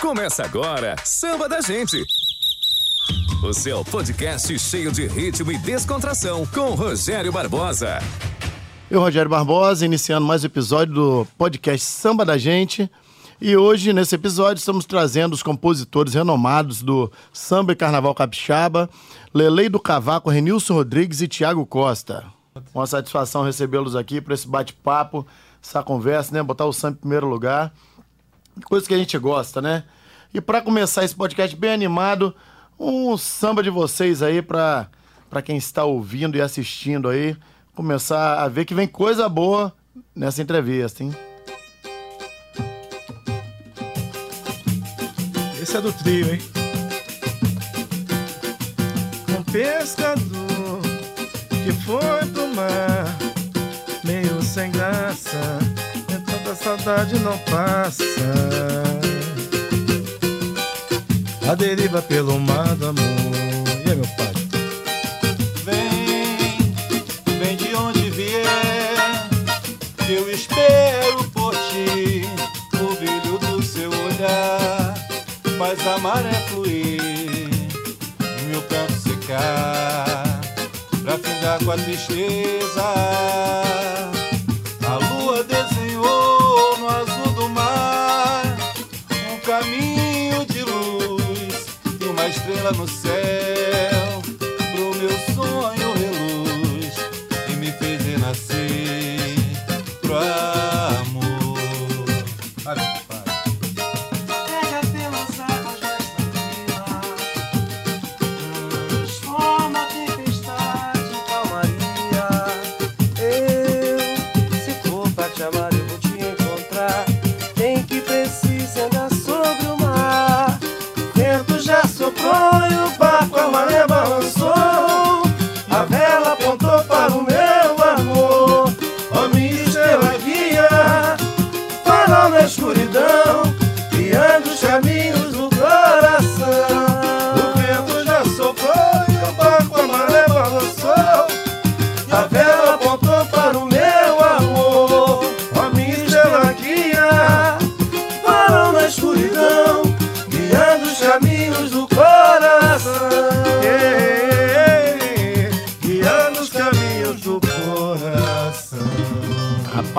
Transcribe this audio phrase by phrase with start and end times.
[0.00, 2.04] Começa agora, Samba da Gente.
[3.42, 7.98] O seu podcast cheio de ritmo e descontração com Rogério Barbosa.
[8.88, 12.88] Eu, Rogério Barbosa, iniciando mais um episódio do podcast Samba da Gente.
[13.40, 18.88] E hoje, nesse episódio, estamos trazendo os compositores renomados do Samba e Carnaval Capixaba,
[19.34, 22.24] Lelei do Cavaco, Renilson Rodrigues e Tiago Costa.
[22.72, 25.26] Uma satisfação recebê-los aqui para esse bate-papo,
[25.60, 26.42] essa conversa, né?
[26.42, 27.72] Botar o samba em primeiro lugar.
[28.64, 29.84] Coisa que a gente gosta, né?
[30.32, 32.34] E para começar esse podcast bem animado,
[32.78, 34.88] um samba de vocês aí para
[35.44, 37.36] quem está ouvindo e assistindo aí,
[37.74, 39.72] começar a ver que vem coisa boa
[40.14, 41.16] nessa entrevista, hein?
[45.60, 46.40] Esse é do trio, hein?
[49.38, 50.80] Um pescador
[51.50, 53.16] que foi pro mar,
[54.04, 55.58] meio sem graça,
[56.58, 58.04] saudade não passa.
[61.48, 63.02] A deriva pelo mar do amor.
[63.86, 64.32] E aí, meu pai?
[65.64, 66.74] Vem,
[67.38, 69.28] vem de onde vier,
[70.08, 72.28] eu espero por ti.
[72.74, 74.94] O brilho do seu olhar
[75.58, 77.48] faz a maré fluir,
[78.48, 80.40] meu canto secar,
[81.02, 83.77] pra findar com a tristeza.
[92.76, 93.17] No céu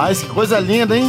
[0.09, 1.05] Rapaz, que coisa linda, hein?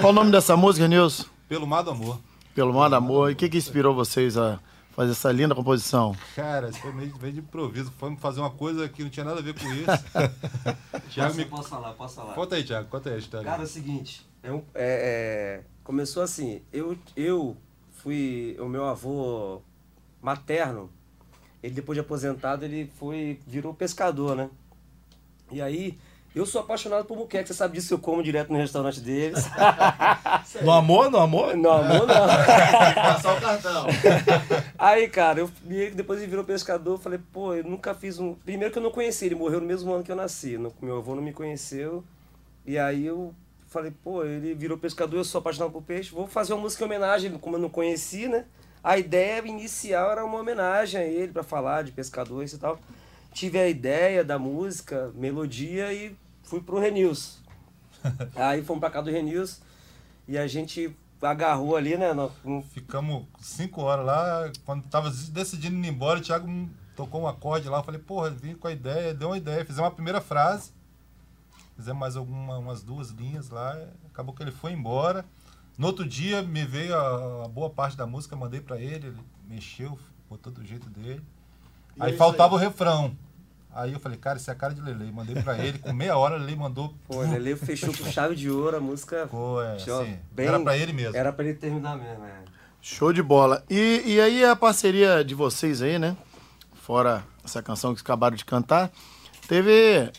[0.00, 1.26] Qual o nome dessa música, Nilson?
[1.48, 2.18] Pelo mar do amor.
[2.52, 3.30] Pelo Mar do Amor.
[3.30, 4.58] E o que, que inspirou vocês a
[4.96, 6.16] fazer essa linda composição?
[6.34, 7.92] Cara, isso foi meio, meio de improviso.
[7.92, 9.86] Fomos fazer uma coisa que não tinha nada a ver com isso.
[11.14, 11.44] Posso, me...
[11.44, 12.34] posso falar, posso falar.
[12.34, 13.46] Conta aí, Thiago, conta aí a história.
[13.48, 17.56] Cara, é o seguinte, é um- é- é, começou assim, eu, eu
[17.92, 19.62] fui, o meu avô
[20.20, 20.90] materno,
[21.62, 24.50] ele depois de aposentado, ele foi, virou pescador, né?
[25.52, 25.96] E aí,
[26.38, 29.44] eu sou apaixonado por muqueca, você sabe disso, eu como direto no restaurante deles.
[30.62, 31.56] No amor, no amor?
[31.56, 32.26] não, amor, não.
[32.94, 33.86] Passar o cartão.
[34.78, 35.50] Aí, cara, eu,
[35.94, 38.34] depois ele virou pescador, eu falei, pô, eu nunca fiz um.
[38.34, 40.58] Primeiro que eu não conheci, ele morreu no mesmo ano que eu nasci.
[40.80, 42.04] meu avô não me conheceu.
[42.66, 43.34] E aí eu
[43.68, 46.86] falei, pô, ele virou pescador, eu sou apaixonado por peixe, vou fazer uma música em
[46.86, 48.44] homenagem, como eu não conheci, né?
[48.84, 52.78] A ideia inicial era uma homenagem a ele para falar de pescadores e tal.
[53.32, 56.14] Tive a ideia da música, melodia e
[56.52, 57.40] fui pro Renils.
[58.36, 59.62] aí fomos pra cá do Renils
[60.28, 62.12] e a gente agarrou ali, né?
[62.12, 64.52] no- Ficamos cinco horas lá.
[64.66, 67.78] Quando tava decidindo ir embora, o Thiago me tocou um acorde lá.
[67.78, 69.64] Eu falei, porra, vim com a ideia, deu uma ideia.
[69.64, 70.72] Fizemos uma primeira frase.
[71.74, 73.74] Fizemos mais alguma, umas duas linhas lá.
[74.12, 75.24] Acabou que ele foi embora.
[75.78, 79.16] No outro dia me veio a, a boa parte da música, mandei pra ele, ele
[79.48, 79.98] mexeu,
[80.28, 81.22] botou do jeito dele.
[81.96, 83.16] E é aí isso faltava o refrão.
[83.74, 85.10] Aí eu falei, cara, isso é a cara de Lele.
[85.12, 86.92] Mandei pra ele, com meia hora ele mandou.
[87.08, 89.22] Pô, ele ali fechou com chave de ouro a música.
[89.24, 90.02] Ficou, é, Show.
[90.02, 91.16] assim, Bem- era pra ele mesmo.
[91.16, 92.42] Era pra ele terminar mesmo, é.
[92.80, 93.64] Show de bola.
[93.70, 96.16] E, e aí a parceria de vocês aí, né?
[96.74, 98.90] Fora essa canção que acabaram de cantar,
[99.48, 100.10] teve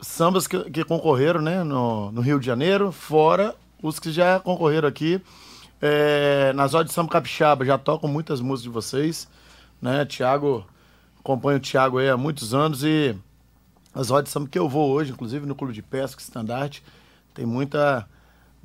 [0.00, 1.64] sambas que, que concorreram, né?
[1.64, 5.20] No, no Rio de Janeiro, fora os que já concorreram aqui.
[5.82, 9.28] É, nas rodas de samba capixaba, já tocam muitas músicas de vocês,
[9.80, 10.04] né?
[10.04, 10.66] Tiago,
[11.20, 13.14] acompanho o Tiago aí há muitos anos e
[13.94, 16.82] as rodas samba que eu vou hoje, inclusive no Clube de Pesca Estandarte,
[17.34, 18.06] tem muita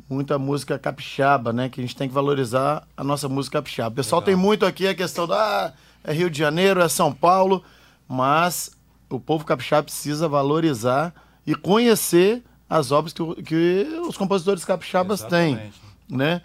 [0.10, 1.70] muita música capixaba, né?
[1.70, 3.94] Que a gente tem que valorizar a nossa música capixaba.
[3.94, 5.74] O pessoal tem muito aqui a questão da ah,
[6.04, 7.64] é Rio de Janeiro, é São Paulo,
[8.08, 8.72] mas
[9.10, 11.14] o povo capixaba precisa valorizar
[11.48, 15.82] e conhecer as obras que, que os compositores capixabas têm, Exatamente.
[16.10, 16.42] né?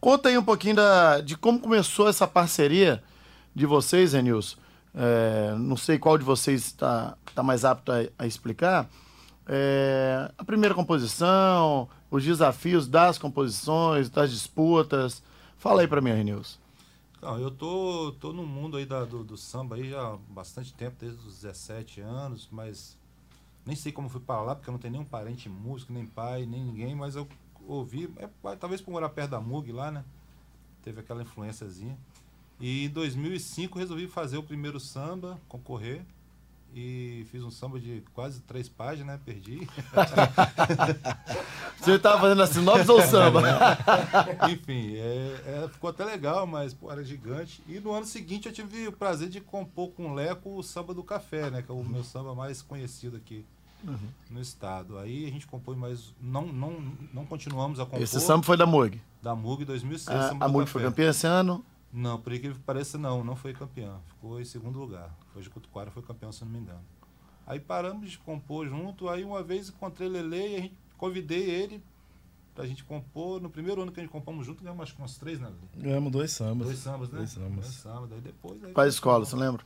[0.00, 3.02] Conta aí um pouquinho da, de como começou essa parceria
[3.54, 4.56] de vocês, Renilson.
[4.94, 8.88] É, não sei qual de vocês está tá mais apto a, a explicar.
[9.46, 15.22] É, a primeira composição, os desafios das composições, das disputas.
[15.56, 16.58] Fala aí para mim, Renilson.
[17.16, 20.74] Então, eu tô, tô no mundo aí da, do, do samba aí já há bastante
[20.74, 22.98] tempo, desde os 17 anos, mas
[23.64, 26.44] nem sei como fui para lá, porque eu não tenho nenhum parente músico, nem pai,
[26.46, 27.28] nem ninguém, mas eu
[27.66, 30.04] ouvi, é, talvez por morar perto da MUG lá, né?
[30.82, 31.96] Teve aquela influenciazinha.
[32.62, 36.06] E em 2005 resolvi fazer o primeiro samba, concorrer.
[36.72, 39.20] E fiz um samba de quase três páginas, né?
[39.22, 39.68] Perdi.
[41.76, 43.42] Você estava fazendo a sinopse ou samba?
[44.48, 47.62] Enfim, é, é, ficou até legal, mas pô, era gigante.
[47.68, 50.94] E no ano seguinte eu tive o prazer de compor com o Leco o Samba
[50.94, 51.62] do Café, né?
[51.62, 53.44] Que é o meu samba mais conhecido aqui
[53.86, 53.98] uhum.
[54.30, 54.98] no estado.
[54.98, 58.00] Aí a gente compôs, mas não, não, não continuamos a compor.
[58.00, 59.02] Esse samba foi da MUG?
[59.20, 60.16] Da MUG 2006.
[60.16, 61.62] Ah, a MUG foi campeã esse ano?
[61.92, 64.00] Não, por que pareça não, não foi campeão.
[64.08, 65.14] Ficou em segundo lugar.
[65.32, 66.80] Foi Cutuquara foi campeão, se não me engano.
[67.46, 71.82] Aí paramos de compor junto, aí uma vez encontrei Lele e a gente convidei ele
[72.54, 73.42] pra gente compor.
[73.42, 75.48] No primeiro ano que a gente compomos junto, ganhamos acho que uns três, né?
[75.48, 75.84] Lele?
[75.84, 76.68] Ganhamos dois sambas.
[76.68, 77.18] Dois sambas, né?
[77.18, 77.64] Dois sambas.
[77.64, 78.12] Dois sambas.
[78.12, 78.64] Aí depois.
[78.64, 79.62] Aí Qual escola, você lembra?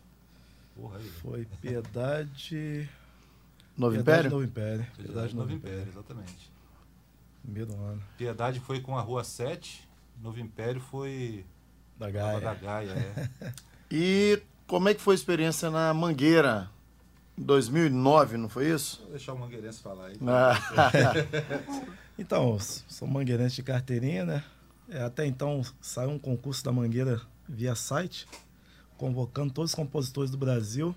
[0.74, 1.08] Porra, aí.
[1.08, 2.88] Foi Piedade.
[3.76, 4.30] Novo Piedade Império?
[4.30, 4.84] Novo Império.
[4.84, 5.92] Piedade Piedade Novo Novo Império, Império.
[5.92, 6.52] exatamente.
[7.44, 8.02] Meio do ano.
[8.16, 9.86] Piedade foi com a Rua 7,
[10.20, 11.44] Novo Império foi
[11.98, 12.40] Da Gaia.
[12.40, 12.90] Da Gaia,
[13.40, 13.52] é.
[13.90, 16.68] E como é que foi a experiência na Mangueira?
[17.38, 19.00] Em 2009, não foi isso?
[19.02, 20.16] Vou deixar o Mangueirense falar aí.
[20.26, 20.58] Ah,
[22.18, 22.58] Então,
[22.88, 24.44] sou mangueirense de carteirinha, né?
[24.88, 28.26] É, até então saiu um concurso da Mangueira via site,
[28.96, 30.96] convocando todos os compositores do Brasil.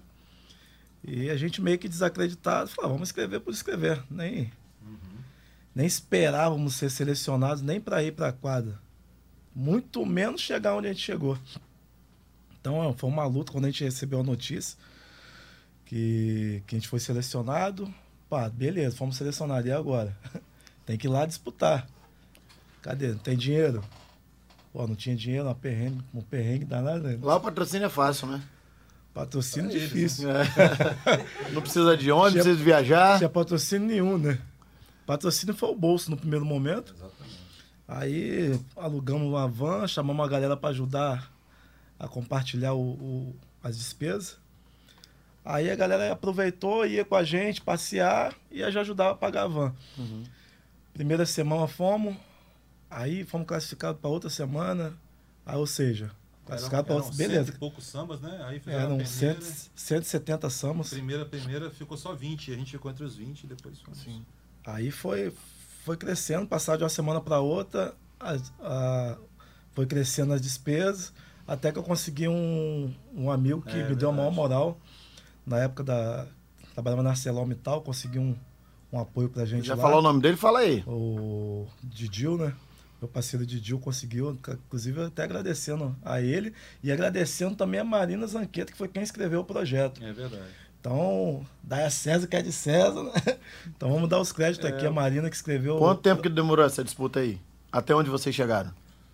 [1.03, 4.01] E a gente meio que desacreditado, falou, "Ah, vamos escrever por escrever.
[4.09, 4.49] Nem,
[5.75, 8.79] nem esperávamos ser selecionados nem para ir para a quadra.
[9.55, 11.37] Muito menos chegar onde a gente chegou.
[12.61, 14.77] Então foi uma luta quando a gente recebeu a notícia
[15.85, 17.91] que, que a gente foi selecionado.
[18.29, 19.65] Pá, beleza, fomos selecionados.
[19.65, 20.15] E agora?
[20.85, 21.87] Tem que ir lá disputar.
[22.81, 23.09] Cadê?
[23.09, 23.83] Não tem dinheiro?
[24.71, 27.03] Pô, não tinha dinheiro, uma perrengue, um perrengue danado.
[27.03, 27.19] né?
[27.21, 28.41] lá o patrocínio é fácil, né?
[29.13, 30.29] Patrocínio Pra eles, difícil.
[31.51, 33.11] Não precisa de ônibus, não precisa de viajar.
[33.11, 34.39] Não tinha patrocínio nenhum, né?
[35.05, 36.93] Patrocínio foi o bolso no primeiro momento.
[36.93, 37.18] Exatamente.
[37.91, 41.31] Aí alugamos uma van, chamamos a galera para ajudar
[41.97, 44.37] a compartilhar o, o- as despesas.
[45.43, 49.47] Aí a galera aproveitou, ia com a gente passear e já ajudava a pagar a
[49.47, 49.73] van.
[50.93, 52.15] Primeira semana fomos,
[52.89, 54.93] aí fomos classificados para outra semana.
[55.45, 56.11] Aí, ou seja,
[56.45, 57.11] classificados para outra.
[57.11, 57.51] cento Beleza.
[57.51, 58.39] e poucos sambas, né?
[58.45, 59.41] Aí Eram peneira, 100,
[59.75, 60.89] 170 sambas.
[60.91, 62.51] Primeira, primeira ficou só 20.
[62.51, 63.99] A gente ficou entre os 20 e depois fomos.
[63.99, 64.23] Sim.
[64.65, 65.33] Aí foi,
[65.89, 69.17] foi crescendo, passar de uma semana para outra, a- a-
[69.71, 71.11] foi crescendo as despesas,
[71.47, 74.79] até que eu consegui um, um amigo que É, me deu a maior moral.
[75.47, 76.27] Na época da.
[76.75, 78.35] Trabalhava na Arcelom e tal, consegui um,
[78.93, 79.81] um apoio pra gente Já lá.
[79.81, 80.37] falou o nome dele?
[80.37, 80.83] Fala aí.
[80.85, 82.53] O Didil, né?
[83.01, 86.53] Meu parceiro Didil conseguiu, inclusive até agradecendo a ele
[86.83, 90.03] e agradecendo também a Marina Zanqueta, que foi quem escreveu o projeto.
[90.03, 90.43] É verdade.
[90.79, 93.11] Então, dá a César que é de César, né?
[93.67, 95.77] Então vamos dar os créditos aqui, a Marina que escreveu.
[95.77, 97.39] Quanto tempo que demorou essa disputa aí?
[97.71, 98.71] Até onde vocês chegaram?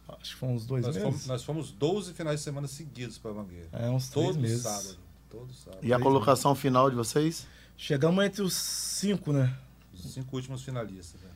[0.07, 1.09] Acho que foi uns dois Nós meses.
[1.09, 3.67] fomos, nós fomos 12 finais de semana seguidos para Mangueira.
[3.71, 4.61] É, uns três Todo meses.
[4.61, 4.97] sábado.
[5.29, 5.79] Todo sábado.
[5.83, 7.45] E a colocação final de vocês?
[7.77, 9.53] Chegamos entre os cinco, né?
[9.93, 11.19] Os cinco últimos finalistas.
[11.21, 11.29] Né?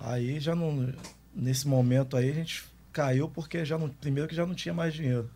[0.00, 0.92] Aí já não.
[1.34, 3.88] Nesse momento aí a gente caiu porque já não.
[3.88, 5.30] Primeiro que já não tinha mais dinheiro.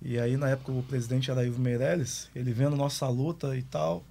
[0.00, 4.02] E aí na época o presidente era Ivo Meirelles, ele vendo nossa luta e tal.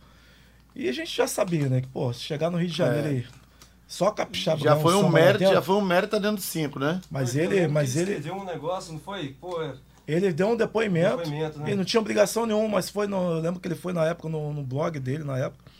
[0.75, 1.81] E a gente já sabia, né?
[1.81, 3.11] Que, pô, se chegar no Rio de Janeiro É.
[3.11, 3.25] aí,
[3.87, 4.61] só capixaba.
[4.61, 7.01] Já foi um mérito, dentro, já foi um mérito tá dentro de cinco, né?
[7.09, 9.35] Mas ele, mas ele, escreveu um negócio, não foi?
[9.39, 9.73] Pô, é-
[10.07, 11.17] ele deu um depoimento.
[11.17, 11.67] Depoimento, né?
[11.67, 14.29] Ele não tinha obrigação nenhuma, mas foi no, eu lembro que ele foi na época
[14.29, 15.70] no, no blog dele na época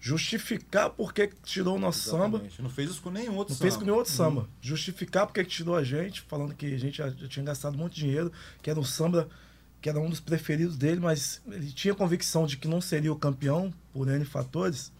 [0.00, 2.38] justificar por que tirou o nosso samba.
[2.38, 2.62] Exatamente.
[2.62, 3.62] Não fez isso com nenhum outro Não samba.
[3.70, 4.48] fez com nenhum outro samba.
[4.60, 7.94] Justificar porque que tirou a gente, falando que a gente já, já tinha gastado muito
[7.94, 9.28] dinheiro, que era um samba
[9.80, 13.16] que era um dos preferidos dele, mas ele tinha convicção de que não seria o
[13.16, 14.90] campeão por N fatores,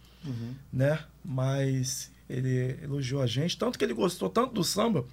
[0.72, 1.00] né?
[1.24, 5.04] Mas ele elogiou a gente, tanto que ele gostou tanto do samba,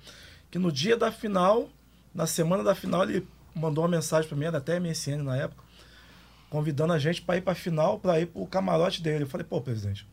[0.52, 1.70] que no dia da final,
[2.14, 3.26] na semana da final, ele
[3.56, 5.64] mandou uma mensagem para mim, era até MSN na época,
[6.54, 9.24] convidando a gente para ir para a final, para ir para o camarote dele.
[9.24, 10.08] Eu falei, pô, presidente,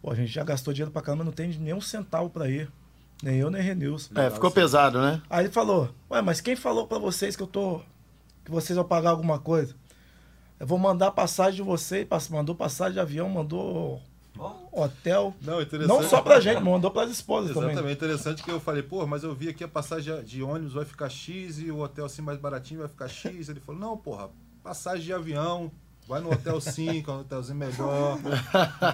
[0.00, 2.72] pô, a gente já gastou dinheiro para caramba, não tem nem um centavo para ir.
[3.22, 4.18] Nem eu, nem Renilson.
[4.18, 5.20] É, ficou pesado, né?
[5.28, 7.82] Aí ele falou, ué, mas quem falou para vocês que eu tô.
[8.42, 9.74] que vocês vão pagar alguma coisa?
[10.58, 14.00] Eu vou mandar passagem de vocês, mandou passagem de avião, mandou
[14.72, 15.34] hotel.
[15.42, 15.88] Não, interessante.
[15.88, 17.92] Não só pra gente, mandou pras esposas Exatamente, também.
[17.92, 21.10] interessante que eu falei, pô, mas eu vi aqui a passagem de ônibus vai ficar
[21.10, 23.50] X e o hotel assim mais baratinho vai ficar X.
[23.50, 24.30] Ele falou, não, porra,
[24.62, 25.70] passagem de avião,
[26.06, 28.18] vai no hotel 5, é um hotelzinho melhor,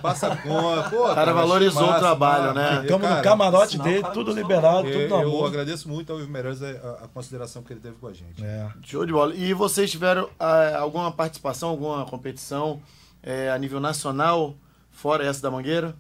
[0.02, 0.90] passa conta.
[0.90, 2.82] Pô, O cara valorizou o trabalho, né?
[2.82, 5.48] Ficamos no Cara, camarote sinal, dele, cara, tudo liberado, Eu, tudo na eu boa.
[5.48, 6.70] agradeço muito ao Ivo Meirelles a,
[7.04, 8.42] a consideração que ele teve com a gente.
[8.44, 8.70] É.
[8.82, 9.34] Show de bola.
[9.34, 12.80] E vocês tiveram ah, alguma participação, alguma competição
[13.22, 14.54] eh, a nível nacional,
[14.90, 15.94] fora essa da Mangueira?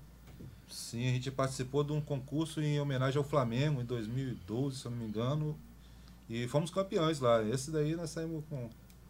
[0.70, 4.90] Sim, a gente participou de um concurso em homenagem ao Flamengo em 2012, se eu
[4.90, 5.58] não me engano.
[6.30, 7.42] E fomos campeões lá.
[7.42, 8.68] Esse daí nós saímos com,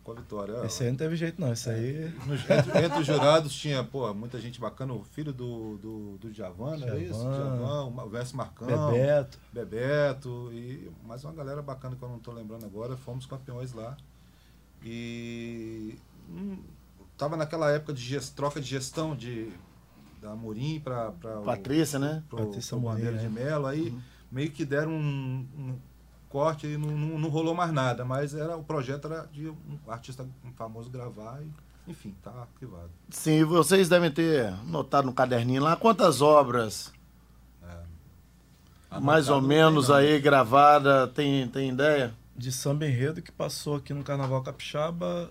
[0.09, 0.65] com a vitória.
[0.65, 1.53] Esse aí não teve jeito, não.
[1.53, 2.13] Esse aí.
[2.27, 4.93] Nos- entre, entre os jurados tinha, pô, muita gente bacana.
[4.95, 7.19] O filho do, do, do Djavan, não é isso?
[7.19, 8.67] Djavan, o o Verso Marcão.
[8.91, 9.39] Bebeto.
[9.53, 13.97] Bebeto e mais uma galera bacana que eu não tô lembrando agora, fomos campeões lá.
[14.83, 15.97] E
[16.31, 16.59] hum,
[17.17, 19.51] tava naquela época de gest- troca de gestão de
[20.21, 22.23] da Amorim para para Patrícia, né?
[22.29, 23.27] pro, Patrícia pro Amorim, Bandeira é.
[23.27, 23.97] de Melo, aí
[24.33, 25.79] meio que deram um, um
[26.29, 29.57] corte e não, não, não rolou mais nada, mas era o projeto era de um
[29.89, 31.51] artista famoso gravar e
[31.91, 32.91] enfim, tá arquivado.
[33.09, 36.93] Sim, vocês devem ter notado no caderninho lá quantas obras,
[39.01, 39.97] mais ou menos não.
[39.97, 42.13] aí gravada, tem, tem ideia?
[42.37, 45.31] De samba enredo que passou aqui no Carnaval Capixaba.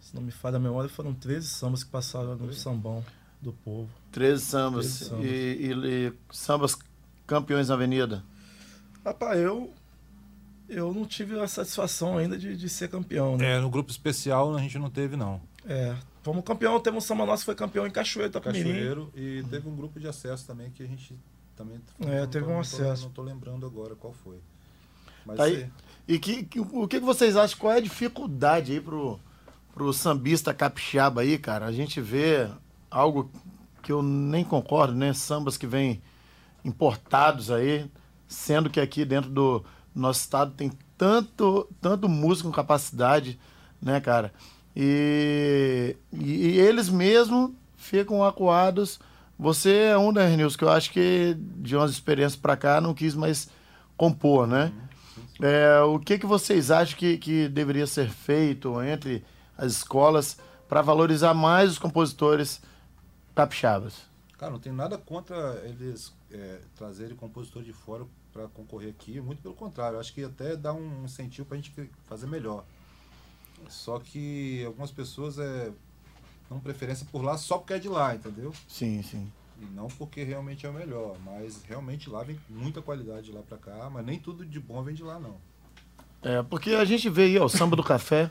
[0.00, 3.02] Se não me falha a memória, foram 13 sambas que passaram no sambão
[3.40, 3.88] do povo.
[4.12, 4.84] 13 sambas.
[4.86, 5.24] 13 sambas.
[5.24, 6.76] E, e- e sambas
[7.26, 8.22] campeões na avenida.
[9.04, 9.72] Rapaz, eu.
[10.68, 13.56] Eu não tive a satisfação ainda de, de ser campeão, né?
[13.56, 15.40] É, no grupo especial a gente não teve não.
[15.66, 15.94] É.
[16.22, 18.70] Fomos campeão, teve um samba nosso que foi campeão em Cachoeiro, Itapemirim.
[18.72, 21.14] Cachoeiro e teve um grupo de acesso também que a gente
[21.54, 23.04] também É, não teve tô- um não tô- acesso.
[23.04, 24.38] Não tô lembrando agora qual foi.
[25.26, 25.68] Mas Tá aí.
[26.08, 27.58] E que, que- o que que vocês acham?
[27.58, 29.20] Qual é a dificuldade aí pro,
[29.74, 31.66] pro sambista capixaba aí, cara?
[31.66, 32.48] A gente vê
[32.90, 33.30] algo
[33.82, 35.12] que eu nem concordo, né?
[35.12, 36.02] Sambas que vêm
[36.64, 37.90] importados aí,
[38.34, 39.64] sendo que aqui dentro do
[39.94, 43.38] nosso estado tem tanto, tanto músico com capacidade,
[43.80, 44.32] né, cara?
[44.76, 48.98] E, e, eles mesmos ficam acuados.
[49.38, 52.94] Você é um da News que eu acho que de umas experiências pra cá não
[52.94, 53.48] quis mais
[53.96, 54.72] compor, né?
[55.40, 59.24] É, o que, que vocês acham que, que deveria ser feito entre
[59.56, 60.38] as escolas
[60.68, 62.60] para valorizar mais os compositores
[63.34, 64.02] capixabas?
[64.38, 69.40] Cara, não tem nada contra eles é, trazerem compositor de fora para concorrer aqui, muito
[69.40, 71.72] pelo contrário, acho que até dá um incentivo para a gente
[72.06, 72.64] fazer melhor.
[73.68, 75.70] Só que algumas pessoas é,
[76.50, 78.52] dão preferência por lá só porque é de lá, entendeu?
[78.66, 79.30] Sim, sim.
[79.62, 83.40] E não porque realmente é o melhor, mas realmente lá vem muita qualidade de lá
[83.40, 85.36] para cá, mas nem tudo de bom vem de lá não.
[86.20, 88.28] É, porque a gente vê aí ó, o samba do café,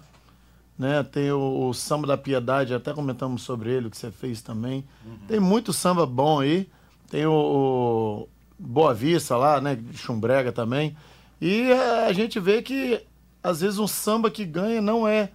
[0.78, 1.02] né?
[1.04, 4.84] Tem o, o samba da piedade, até comentamos sobre ele, o que você fez também.
[5.28, 6.70] Tem muito samba bom aí.
[7.10, 8.30] Tem o, o
[8.66, 9.76] Boa Vista lá, né?
[9.76, 10.96] de Chumbrega também.
[11.42, 13.02] E é, a gente vê que
[13.44, 15.30] às vezes um samba que ganha não é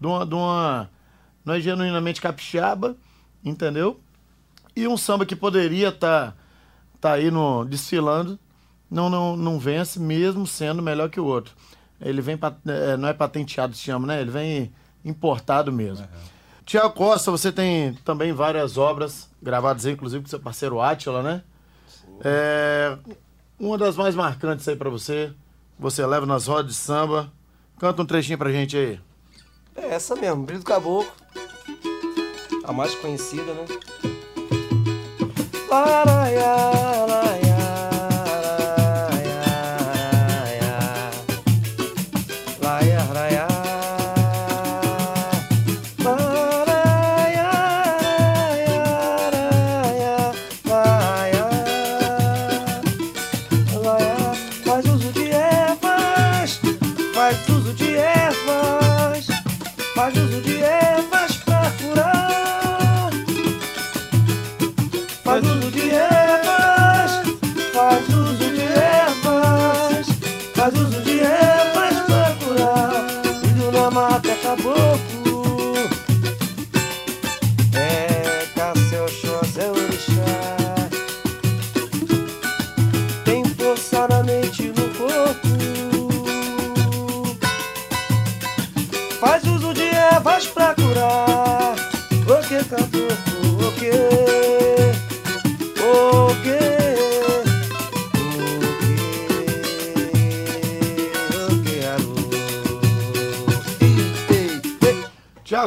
[0.00, 0.90] de uma, de uma
[1.44, 2.96] não é genuinamente capixaba,
[3.44, 4.00] entendeu?
[4.76, 6.36] E um samba que poderia estar
[7.00, 8.38] tá aí no desfilando
[8.88, 11.54] não, não, não vence, mesmo sendo melhor que o outro.
[12.00, 14.20] Ele vem, é, não é patenteado, se chama, né?
[14.20, 14.72] Ele vem
[15.04, 16.06] importado mesmo.
[16.64, 21.42] Tiago Costa, você tem também várias obras gravadas, aí, inclusive com seu parceiro Átila, né?
[22.24, 22.96] É,
[23.58, 25.32] uma das mais marcantes aí pra você,
[25.78, 27.32] você leva nas rodas de samba.
[27.78, 29.00] Canta um trechinho pra gente aí.
[29.74, 31.10] É essa mesmo, Brilho do Caboclo.
[32.64, 33.64] A mais conhecida, né?
[35.68, 37.31] Laraiá,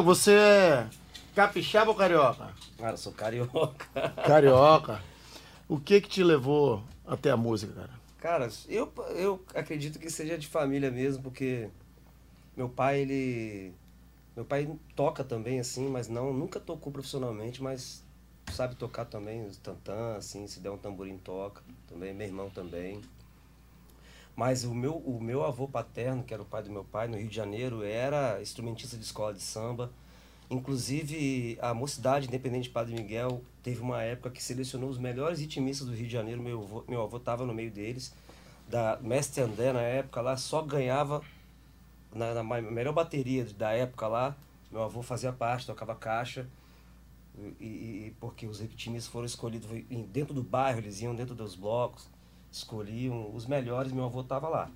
[0.05, 0.87] você é
[1.33, 2.53] Capixaba ou carioca?
[2.77, 3.87] Cara, eu sou carioca.
[4.25, 5.03] Carioca.
[5.67, 7.89] O que que te levou até a música, cara?
[8.19, 11.69] Cara, eu, eu acredito que seja de família mesmo, porque
[12.55, 13.73] meu pai, ele.
[14.35, 18.03] Meu pai toca também, assim, mas não, nunca tocou profissionalmente, mas
[18.53, 23.01] sabe tocar também, os tantã, assim, se der um tamborim toca também, meu irmão também.
[24.35, 27.17] Mas o meu, o meu avô paterno, que era o pai do meu pai, no
[27.17, 29.91] Rio de Janeiro, era instrumentista de escola de samba.
[30.49, 35.87] Inclusive, a Mocidade Independente de Padre Miguel teve uma época que selecionou os melhores ritmistas
[35.87, 36.41] do Rio de Janeiro.
[36.41, 38.13] Meu avô, meu avô estava no meio deles.
[38.67, 41.21] Da Mestre André, na época lá, só ganhava
[42.13, 44.35] na, na melhor bateria da época lá.
[44.71, 46.47] Meu avô fazia parte, tocava caixa.
[47.59, 49.69] E, e- porque os ritmistas foram escolhidos
[50.11, 52.07] dentro do bairro, eles iam dentro dos blocos,
[52.57, 53.91] escolhiam os melhores.
[53.91, 54.69] Meu avô estava lá,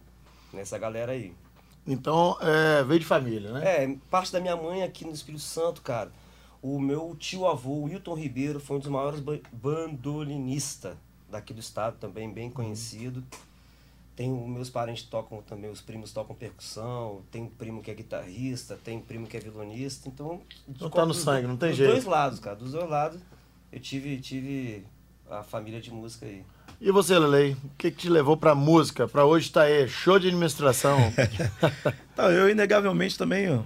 [0.53, 1.33] nessa galera aí.
[1.87, 3.83] Então, é, veio de família, né?
[3.83, 6.11] É, parte da minha mãe aqui no Espírito Santo, cara.
[6.61, 10.95] O meu tio-avô, Wilton Ribeiro, foi um dos maiores ba- bandolinistas
[11.29, 13.23] daqui do estado, também bem conhecido.
[14.15, 17.93] Tem os meus parentes tocam também, os primos tocam percussão, tem um primo que é
[17.93, 20.41] guitarrista, tem um primo que é violonista, então...
[20.67, 21.91] Então tá no dos- sangue, não tem dos jeito.
[21.91, 23.21] dois lados, cara, dos dois lados
[23.71, 24.85] eu tive, tive
[25.29, 26.43] a família de música aí.
[26.81, 29.05] E você, Lelei, o que que te levou pra música?
[29.05, 30.97] Pra hoje tá aí, show de administração.
[32.13, 33.63] Então, eu, inegavelmente, também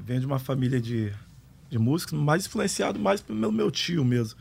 [0.00, 1.12] venho de uma família de,
[1.70, 4.38] de músicos, mais influenciado mais pelo meu tio mesmo.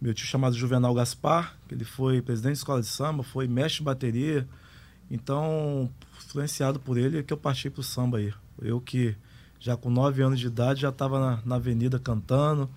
[0.00, 3.78] Meu tio chamado Juvenal Gaspar, que ele foi presidente de escola de samba, foi mestre
[3.78, 4.48] de bateria.
[5.08, 8.34] Então, influenciado por ele, é que eu parti pro samba aí.
[8.60, 9.14] Eu que
[9.60, 12.68] já com nove anos de idade já estava na, na avenida cantando,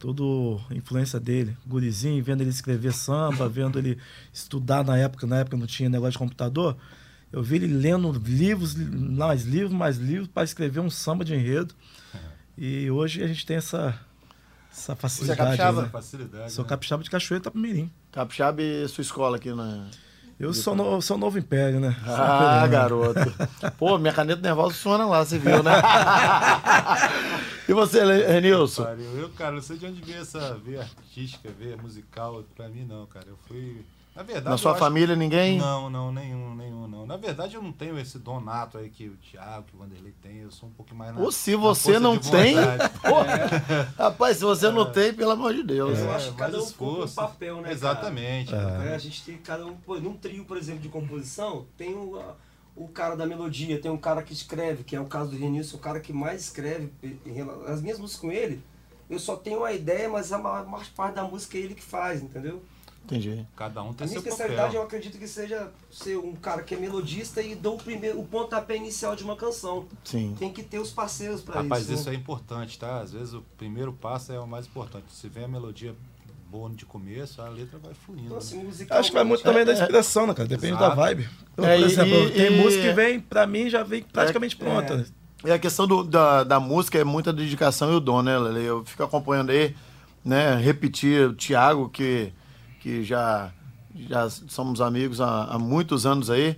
[0.00, 1.56] tudo influência dele.
[1.66, 3.98] Gurizinho, vendo ele escrever samba, vendo ele
[4.32, 6.76] estudar na época, na época não tinha negócio de computador.
[7.30, 11.74] Eu vi ele lendo livros, mais livros, mais livros, para escrever um samba de enredo.
[12.56, 13.94] E hoje a gente tem essa,
[14.72, 15.38] essa facilidade.
[15.38, 15.80] capixaba?
[15.80, 15.90] aí, né?
[15.90, 16.52] Facilidade.
[16.52, 16.68] Sou né?
[16.70, 17.90] capixaba de Cachoeira Itapemirim.
[18.10, 19.86] Capixaba e sua escola aqui na...
[20.38, 21.94] Eu sou, no, sou novo império, né?
[22.06, 23.20] Ah, garoto.
[23.76, 25.72] Pô, minha caneta nervosa funciona lá, você viu, né?
[27.70, 28.84] e você, Renilson?
[29.16, 32.42] Eu, cara, não sei de onde veio essa veia artística, veia musical.
[32.56, 33.26] Pra mim, não, cara.
[33.28, 33.84] Eu fui.
[34.14, 34.46] Na verdade.
[34.46, 35.56] Na eu sua acho- família, ninguém?
[35.56, 37.06] Não, não, nenhum, nenhum, não.
[37.06, 40.12] Na verdade, eu não tenho esse dom nato aí que o Thiago, que o Vanderlei
[40.20, 40.38] tem.
[40.38, 41.20] Eu sou um pouquinho mais na.
[41.20, 42.56] Ou se você não tem,
[43.00, 45.98] pô, rapaz, se você não tem, pelo amor de Deus.
[45.98, 47.14] Eu É, acho que cada um cumpre um esforço.
[47.14, 47.72] papel, né, cara?
[47.74, 48.52] Exatamente.
[48.54, 49.76] É, a gente tem cada um.
[49.76, 52.34] Pô, num trio, por exemplo, de composição, tem o, a-
[52.80, 55.76] o cara da melodia, tem um cara que escreve, que é o caso do Renilson,
[55.76, 56.90] o cara que mais escreve.
[57.66, 58.62] As minhas músicas com ele,
[59.08, 61.82] eu só tenho uma ideia, mas a maior maior parte da música é ele que
[61.82, 62.62] faz, entendeu?
[63.04, 63.46] Entendi.
[63.56, 66.74] Cada um A tem minha seu especialidade eu acredito que seja ser um cara que
[66.74, 69.86] é melodista e dou o primeiro, o pontapé inicial de uma canção.
[70.04, 70.34] Sim.
[70.38, 71.92] Tem que ter os parceiros pra Rapaz, isso.
[71.92, 72.14] isso né?
[72.14, 73.00] é importante, tá?
[73.00, 75.12] Às vezes o primeiro passo é o mais importante.
[75.12, 75.94] Se vem a melodia
[76.50, 78.34] boa de começo, a letra vai fluindo.
[78.36, 78.70] Assim, né?
[78.90, 80.48] Acho que vai muito também da inspiração, né, cara?
[80.48, 80.88] Depende Exato.
[80.88, 81.28] da vibe.
[81.52, 84.56] Então, É, por exemplo, e- tem e- música que vem, pra mim, já vem praticamente
[84.56, 84.96] pronta.
[84.96, 85.04] né?
[85.44, 88.64] E a questão do- da, da música é muita dedicação e o dom, né, Lele?
[88.66, 89.74] Eu fico acompanhando aí,
[90.24, 90.56] né?
[90.56, 92.32] Repetir o Thiago, que,
[92.80, 93.50] que já,
[94.08, 96.56] já somos amigos há, há muitos anos aí,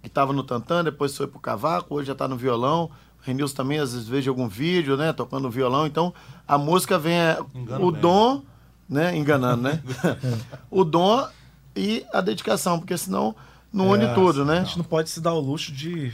[0.00, 2.90] que estava no Tantã, depois foi pro cavaco, hoje já está no violão.
[3.20, 5.12] O Renilson também, às vezes, vejo algum vídeo, né?
[5.12, 5.86] Tocando violão.
[5.86, 6.12] Então,
[6.46, 7.14] a música vem.
[7.14, 7.38] é,
[7.80, 8.00] o bem.
[8.00, 8.42] dom,
[8.88, 9.16] né?
[9.16, 9.82] Enganando, né?
[10.70, 11.26] o dom
[11.74, 13.34] e a dedicação, porque senão
[13.72, 14.58] não une É, tudo, né?
[14.58, 16.12] A gente não pode se dar o luxo de,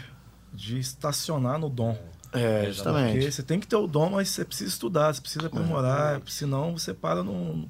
[0.53, 1.99] de estacionar no dom.
[2.33, 3.33] É, Porque justamente.
[3.33, 6.93] você tem que ter o dom, mas você precisa estudar, você precisa aprimorar, senão você
[6.93, 7.69] para no,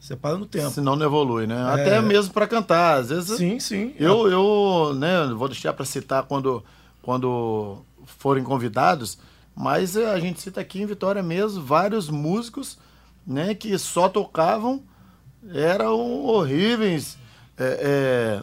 [0.00, 0.70] você para no tempo.
[0.70, 1.54] Senão não evolui, né?
[1.54, 1.80] É.
[1.80, 2.98] Até mesmo para cantar.
[2.98, 3.94] Às vezes Sim, sim.
[3.98, 6.62] eu, eu né, vou deixar para citar quando,
[7.02, 7.78] quando
[8.18, 9.16] forem convidados,
[9.54, 12.78] mas eh, a gente cita aqui em Vitória mesmo vários músicos
[13.26, 14.82] né, que só tocavam,
[15.52, 17.18] eram horríveis
[17.56, 18.42] é,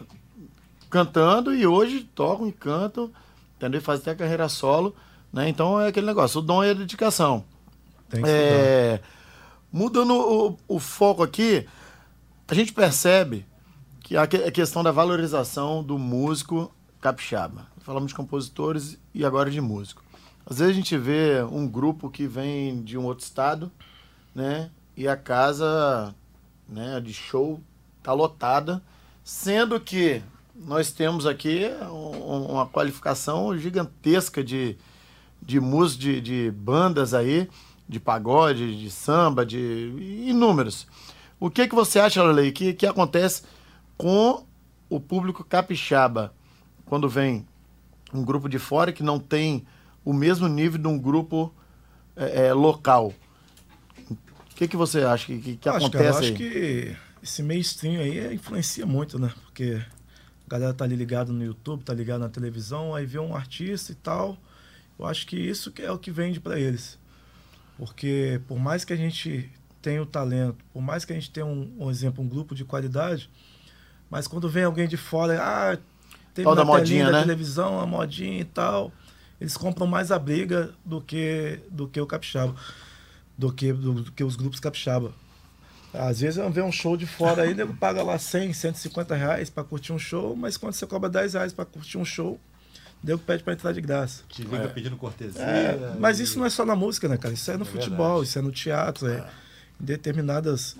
[0.90, 3.10] cantando e hoje tocam e cantam,
[3.56, 3.80] entendeu?
[3.80, 4.94] Fazem até carreira solo.
[5.32, 5.48] Né?
[5.48, 7.44] Então é aquele negócio, o dom é a dedicação.
[8.08, 8.28] Tem que.
[8.28, 9.00] É,
[9.72, 11.66] mudando o, o foco aqui,
[12.48, 13.44] a gente percebe
[14.00, 17.66] que- a questão da valorização do músico capixaba.
[17.80, 20.02] Falamos de compositores e agora de músico.
[20.46, 23.70] Às vezes a gente vê um grupo que vem de um outro estado,
[24.38, 24.70] né?
[24.96, 26.14] E a casa
[26.68, 27.60] né, de show
[28.04, 28.80] tá lotada,
[29.24, 30.22] sendo que
[30.54, 34.76] nós temos aqui um- uma qualificação gigantesca de,
[35.42, 37.48] de músicos, de, de bandas aí,
[37.88, 39.92] de pagode, de samba, de
[40.28, 40.86] inúmeros.
[41.40, 43.42] O que, que você acha, Lele, que, que acontece
[43.96, 44.44] com
[44.88, 46.32] o público capixaba
[46.86, 47.44] quando vem
[48.14, 49.66] um grupo de fora que não tem
[50.04, 51.52] o mesmo nível de um grupo
[52.14, 53.12] é, é, local?
[54.58, 56.24] Que, que você acha que, que, que Acho, acontece cara, eu aí?
[56.26, 59.32] acho que esse mainstream aí é- influencia muito, né?
[59.44, 59.80] Porque
[60.46, 63.92] a galera tá ali ligado no YouTube, tá ligado na televisão, aí vê um artista
[63.92, 64.36] e tal.
[64.98, 66.98] Eu acho que isso que é o que vende para eles.
[67.76, 71.46] Porque por mais que a gente tenha o talento, por mais que a gente tenha
[71.46, 73.30] um, um exemplo, um grupo de qualidade,
[74.10, 75.78] mas quando vem alguém de fora, ah,
[76.34, 77.20] teve na da modinha, da né?
[77.20, 78.90] televisão, a modinha e tal,
[79.40, 82.56] eles compram mais a briga do que do que o capixaba,
[83.38, 85.12] do que do, do que os grupos capixaba.
[85.94, 89.48] Às vezes eu ver um show de fora aí, nego paga lá 100, 150 reais
[89.48, 92.38] pra curtir um show, mas quando você cobra 10 reais pra curtir um show,
[93.02, 94.22] nego pede pra entrar de graça.
[94.28, 95.40] Te liga pedindo cortesia.
[95.42, 97.32] É, mas e- isso não é só na música, né, cara?
[97.32, 98.28] Isso é no É futebol, verdade.
[98.28, 99.30] isso é no teatro, é
[99.80, 100.76] em determinadas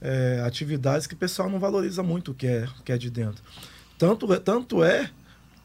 [0.00, 3.10] é, atividades que o pessoal não valoriza muito o que é, o que é de
[3.10, 3.42] dentro.
[3.98, 5.10] Tanto, é- tanto é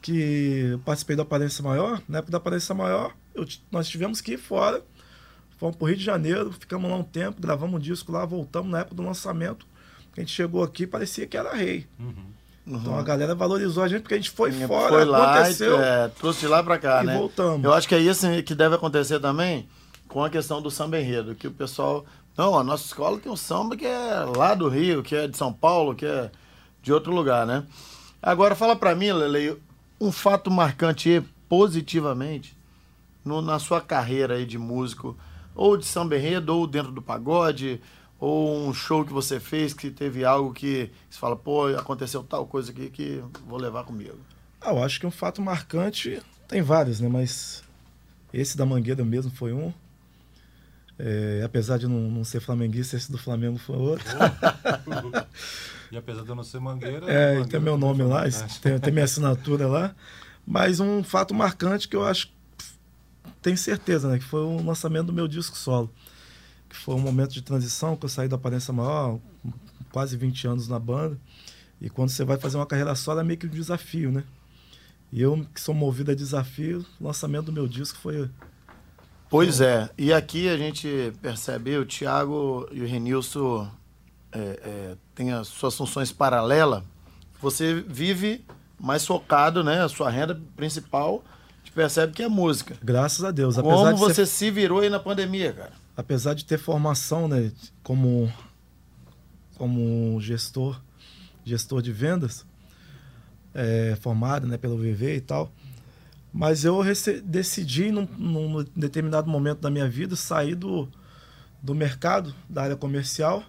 [0.02, 4.32] que eu participei da Aparência Maior, na época da Aparência Maior, eu nós tivemos que
[4.32, 4.82] ir fora,
[5.62, 8.80] fomos pro Rio de Janeiro, ficamos lá um tempo, gravamos um disco lá, voltamos na
[8.80, 9.64] época do lançamento.
[10.16, 11.86] A gente chegou aqui, parecia que era rei.
[12.66, 15.80] Então a galera valorizou a gente porque a gente foi fora, Foi lá, aconteceu.
[15.80, 17.16] é, trouxe de lá pra cá, E né?
[17.16, 17.62] voltamos.
[17.64, 19.68] Eu acho que é isso que deve acontecer também
[20.08, 22.04] com a questão do samba enredo, que o pessoal...
[22.36, 25.36] Não, a nossa escola tem um samba que é lá do Rio, que é de
[25.36, 26.30] São Paulo, que é
[26.82, 27.64] de outro lugar, né?
[28.22, 29.56] Agora, fala pra mim, Lele,
[30.00, 32.56] um fato marcante positivamente,
[33.24, 35.16] no- na sua carreira aí de músico,
[35.54, 37.80] ou de samba enredo, ou dentro do pagode,
[38.18, 42.46] ou um show que você fez que teve algo que você fala, pô, aconteceu tal
[42.46, 44.18] coisa aqui que vou levar comigo.
[44.60, 47.08] Ah, eu acho que um fato marcante tem vários, né?
[47.08, 47.64] Mas
[48.32, 49.72] esse da Mangueira mesmo foi um.
[50.98, 54.06] É, apesar de não, não ser flamenguista, esse do Flamengo foi outro.
[55.90, 57.10] E apesar de eu não ser mangueira.
[57.10, 58.22] É, e mangueira tem meu nome lá,
[58.62, 59.94] tem, tem minha assinatura lá.
[60.46, 62.32] Mas um fato marcante que eu acho,
[63.42, 64.18] tenho certeza, né?
[64.18, 65.92] Que foi o lançamento do meu disco solo.
[66.68, 69.18] Que foi um momento de transição, que eu saí da aparência maior,
[69.90, 71.18] quase 20 anos na banda.
[71.80, 74.24] E quando você vai fazer uma carreira solo é meio que um desafio, né?
[75.12, 78.30] E eu, que sou movido a desafio, o lançamento do meu disco foi.
[79.28, 83.70] Pois é, e aqui a gente percebe, o Thiago e o Renilson
[84.30, 86.82] é, é, têm as suas funções paralelas.
[87.40, 88.44] Você vive
[88.78, 89.82] mais focado, né?
[89.82, 91.24] A sua renda principal,
[91.72, 92.76] percebe que é música.
[92.82, 93.58] Graças a Deus.
[93.58, 95.82] Apesar Como você ser se virou aí na pandemia, cara?
[95.96, 98.32] apesar de ter formação, né, como
[99.56, 100.80] como gestor,
[101.44, 102.44] gestor de vendas,
[103.54, 105.52] é, formado, né, pelo VV e tal,
[106.32, 106.82] mas eu
[107.22, 110.88] decidi num, num determinado momento da minha vida sair do,
[111.62, 113.44] do mercado, da área comercial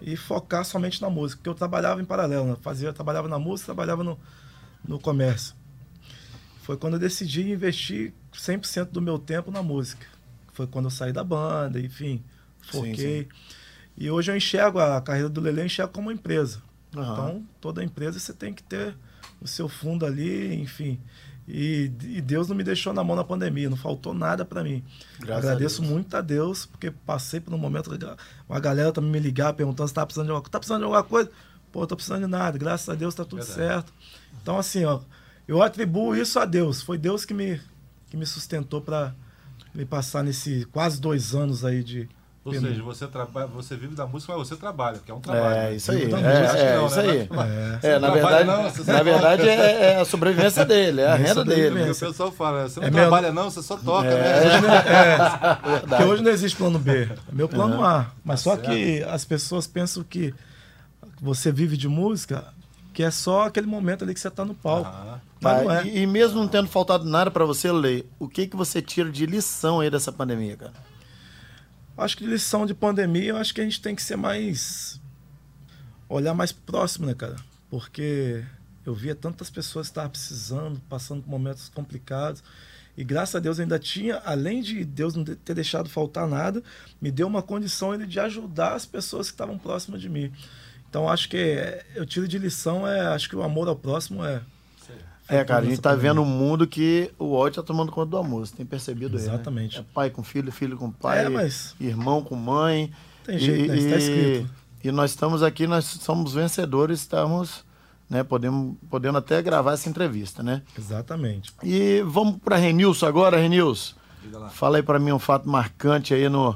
[0.00, 2.56] e focar somente na música, porque eu trabalhava em paralelo, né?
[2.62, 4.18] fazia, trabalhava na música, trabalhava no,
[4.86, 5.54] no comércio.
[6.62, 10.06] Foi quando eu decidi investir 100% do meu tempo na música.
[10.52, 12.22] Foi quando eu saí da banda, enfim,
[12.60, 13.28] foquei.
[13.96, 16.62] E hoje eu enxergo a carreira do Lele, eu enxergo como uma empresa.
[16.96, 17.12] Aham.
[17.12, 18.96] Então, toda empresa você tem que ter
[19.40, 21.00] o seu fundo ali, enfim.
[21.48, 24.84] E, e Deus não me deixou na mão na pandemia, não faltou nada para mim.
[25.18, 25.92] Graças a Agradeço Deus.
[25.92, 27.90] muito a Deus, porque passei por um momento,
[28.48, 30.52] uma galera também me ligar perguntando se tá precisando de alguma coisa.
[30.52, 31.30] Tá precisando de alguma coisa?
[31.72, 33.58] Pô, tô precisando de nada, graças a Deus tá tudo Verdade.
[33.58, 33.92] certo.
[34.40, 35.00] Então, assim, ó,
[35.46, 36.82] eu atribuo isso a Deus.
[36.82, 37.60] Foi Deus que me,
[38.10, 39.12] que me sustentou para
[39.74, 42.08] me passar nesse quase dois anos aí de.
[42.44, 42.72] Ou penúria.
[42.72, 45.54] seja, você, trabalha, você vive da música, mas você trabalha, que é um trabalho.
[45.54, 45.74] É, né?
[45.76, 46.02] isso aí.
[46.02, 47.10] É, é, não, isso né?
[47.12, 47.28] aí.
[47.82, 47.90] É.
[47.92, 48.62] É, na verdade, não,
[48.94, 51.82] na verdade é, é a sobrevivência dele, é a É renda dele.
[51.92, 54.60] O pessoal fala, você não É meu- trabalha não, você só toca, É.
[54.60, 54.68] né?
[55.88, 57.02] Porque hoje não existe plano B.
[57.04, 58.10] É meu plano A.
[58.24, 58.70] Mas Tá só certo.
[58.70, 60.34] que as pessoas pensam que
[61.20, 62.44] você vive de música,
[62.92, 64.90] que é só aquele momento ali que você tá no palco.
[64.92, 65.86] Ah, Mas Tá, não é.
[65.86, 69.10] e, e mesmo não tendo faltado nada pra você, Lei, o que que você tira
[69.10, 70.72] de lição aí dessa pandemia, cara?
[71.96, 75.00] Acho que lição de pandemia, eu acho que a gente tem que ser mais.
[76.08, 77.36] olhar mais próximo, né, cara?
[77.70, 78.44] Porque
[78.84, 82.42] eu via tantas pessoas que estavam precisando, passando por momentos complicados.
[82.96, 86.62] E graças a Deus ainda tinha, além de Deus não ter deixado faltar nada,
[87.00, 90.30] me deu uma condição ainda de ajudar as pessoas que estavam próximas de mim.
[90.92, 94.22] Então acho que é, eu tiro de lição é, acho que o amor ao próximo
[94.22, 94.42] é.
[95.26, 98.18] É, cara, a gente tá vendo um mundo que o ódio tá tomando conta do
[98.18, 99.28] amor, você tem percebido aí, né?
[99.30, 99.78] Exatamente.
[99.78, 102.92] É pai com filho, filho com pai, É, mas- irmão com mãe.
[103.24, 103.78] Tem jeito, né?
[103.78, 104.50] Isso tá escrito.
[104.84, 107.64] E nós estamos aqui, nós somos vencedores, estamos,
[108.10, 110.60] né, podemos, podendo até gravar essa entrevista, né?
[110.78, 111.50] Exatamente.
[111.62, 113.94] E vamos para Renilson agora, Renilson.
[114.50, 116.54] Fala aí para mim um fato marcante aí no,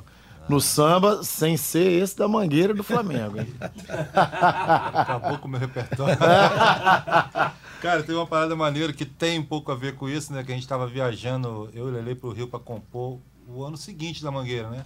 [0.49, 3.41] no samba, sem ser esse da Mangueira do Flamengo.
[3.41, 3.53] hein?
[4.15, 6.17] Acabou com o meu repertório.
[7.83, 10.43] Cara, tem uma parada maneira que tem um pouco a ver com isso, né?
[10.43, 13.77] Que a gente tava viajando, eu e o Lele pro Rio pra compor o ano
[13.77, 14.85] seguinte da Mangueira, né?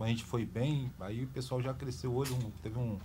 [0.00, 2.34] quando a gente foi bem, aí o pessoal já cresceu o olho.
[2.34, 2.96] Um, teve um,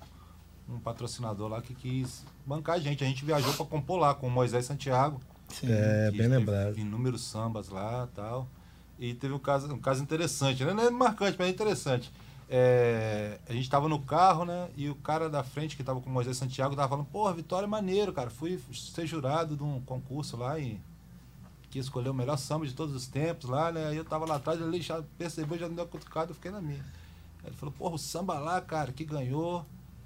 [0.69, 3.03] um patrocinador lá que quis bancar a gente.
[3.03, 5.19] A gente viajou para compor lá com o Moisés Santiago.
[5.61, 6.79] É, que bem lembrado.
[6.79, 8.47] Inúmeros sambas lá tal.
[8.97, 10.73] E teve um caso, um caso interessante, né?
[10.73, 12.11] Não é marcante, mas é interessante.
[12.49, 14.69] É, a gente tava no carro, né?
[14.77, 17.65] E o cara da frente, que tava com o Moisés Santiago, tava falando, porra, Vitória
[17.65, 18.29] é maneiro, cara.
[18.29, 20.79] Fui ser jurado de um concurso lá e
[21.69, 23.87] que escolheu o melhor samba de todos os tempos lá, né?
[23.87, 26.51] Aí eu tava lá atrás, ele já percebeu, já me deu uma cutucada, eu fiquei
[26.51, 26.85] na minha.
[27.43, 29.65] Ele falou, porra, o samba lá, cara, que ganhou,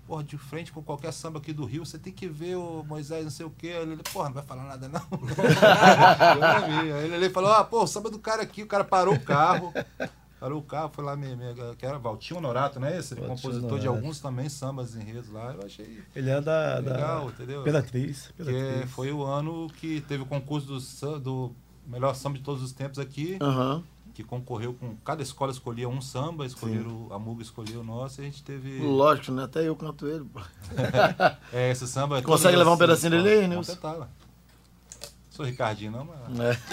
[0.10, 3.24] porra, de frente com qualquer samba aqui do Rio, você tem que ver o Moisés
[3.24, 3.68] não sei o quê.
[3.68, 5.06] Ele, porra, não vai falar nada não.
[7.04, 9.72] ele, ele falou, ah, pô, o samba do cara aqui, o cara parou o carro.
[10.40, 12.98] Parou o carro, foi lá, me, me, que era Valtinho Honorato, né?
[12.98, 13.98] Esse Valtinho compositor de Honorato.
[13.98, 15.54] alguns também sambas enredos lá.
[15.54, 17.62] Eu achei Ele é da, da legal, entendeu?
[17.62, 18.32] Imperatriz.
[18.36, 18.92] Que Imperatriz.
[18.92, 22.98] foi o ano que teve o concurso do, do melhor samba de todos os tempos
[22.98, 23.84] aqui, Aham.
[24.20, 24.98] Que concorreu com.
[24.98, 28.80] Cada escola escolhia um samba, escolheram, a MUG escolheu o nosso e a gente teve.
[28.82, 29.46] Lógico, né?
[29.46, 30.26] Até eu canto ele.
[30.26, 30.42] pô.
[31.54, 32.22] É, esse samba.
[32.22, 33.78] Consegue todas levar um as- pedacinho dele aí, Nilson?
[33.82, 34.08] ué.
[35.30, 36.18] Sou Ricardinho, não, mas.
[36.42, 36.58] É.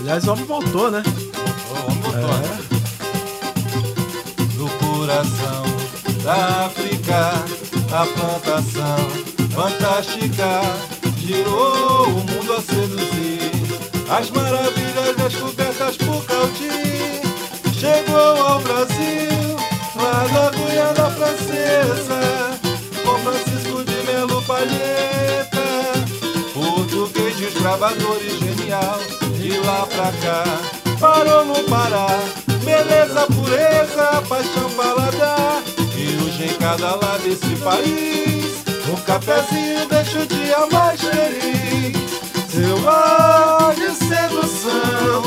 [0.00, 1.00] Aliás, o homem voltou, né?
[1.70, 2.42] Ô, vamos voltar.
[4.56, 5.62] Do coração
[6.24, 7.30] da África,
[7.92, 8.98] a plantação
[9.54, 10.60] fantástica
[11.18, 13.51] girou o mundo a seduzir.
[14.12, 16.68] As maravilhas descobertas por Cauti
[17.72, 19.56] chegou ao Brasil,
[19.96, 22.60] lá da Guiana Francesa,
[23.06, 25.62] com Francisco de Melo Palheta,
[26.52, 29.00] português desbravador e genial,
[29.40, 30.44] de lá pra cá,
[31.00, 32.20] parou no Pará,
[32.62, 35.62] beleza, pureza, paixão, paladar,
[35.96, 42.01] e em cada lado desse país, um cafezinho deixa o dia mais feliz,
[42.52, 45.22] seu ar de sedução,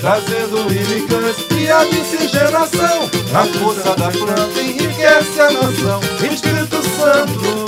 [0.00, 6.00] trazendo elegância e a miscigenação, a força da planta enriquece a nação,
[6.32, 7.64] Espírito Santo,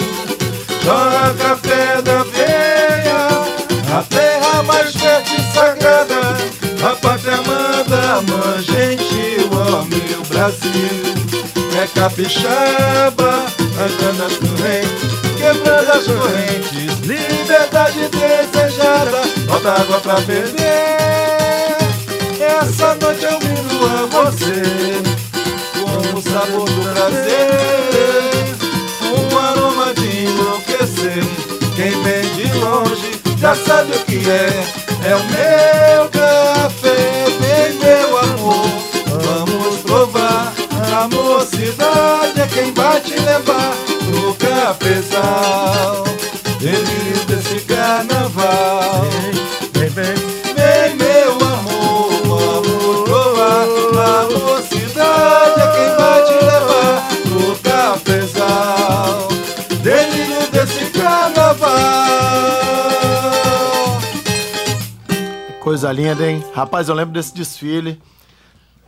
[0.82, 6.20] Joga café da veia, a terra mais fértil e sagrada,
[6.84, 11.16] a pátria manda, mãe gentil, ó meu Brasil.
[11.80, 13.46] É capixaba,
[13.78, 15.15] andando as correntes,
[15.46, 20.56] quebrando as correntes, liberdade desejada, bota água pra beber.
[22.40, 24.62] Essa noite eu brindo a você,
[25.74, 27.76] com o sabor do prazer
[29.14, 31.22] um aroma de enlouquecer.
[31.76, 34.64] Quem vem de longe já sabe o que é.
[35.08, 38.66] É o meu café, vem meu amor.
[39.22, 40.52] Vamos provar.
[40.92, 43.85] A mocidade é quem vai te levar
[44.86, 46.04] cafezal.
[46.60, 49.02] Delírio desse carnaval.
[49.72, 50.14] Vem, vem.
[50.54, 53.66] Vem meu amor, vamos provar
[53.98, 59.28] A mocidade é quem vai te levar Pro cafezal
[59.82, 61.68] Delírio desse carnaval
[65.60, 66.42] Coisa linda, hein?
[66.54, 68.00] Rapaz, eu lembro desse desfile.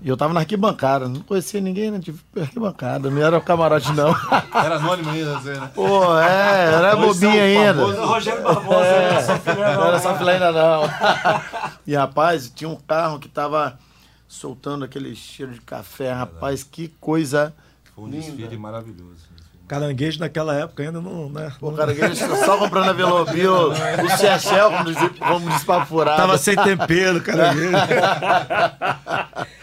[0.01, 1.09] E eu tava na arquibancada.
[1.09, 1.99] Não conhecia ninguém na
[2.41, 3.11] arquibancada.
[3.11, 4.15] Não era o camarote, não.
[4.55, 5.71] Era anônimo ainda, assim, né?
[5.75, 7.85] Pô, é, era bobinha ainda.
[8.07, 9.13] Rogério Barbosa, É.
[9.13, 9.23] né?
[9.23, 10.19] Só filha Não não, era só né?
[10.19, 10.83] filé ainda não.
[11.87, 13.79] E rapaz, tinha um carro que tava
[14.29, 16.13] soltando aquele cheiro de café.
[16.13, 17.55] Rapaz, que coisa.
[17.95, 19.28] Foi um desfile maravilhoso
[19.69, 21.53] Caranguejo naquela época ainda não, né?
[21.61, 24.71] Pô, cara, que eles só comprando a Velobio, o Chechel,
[25.47, 26.17] diz papo furado.
[26.17, 27.77] Tava sem tempero, caranguejo.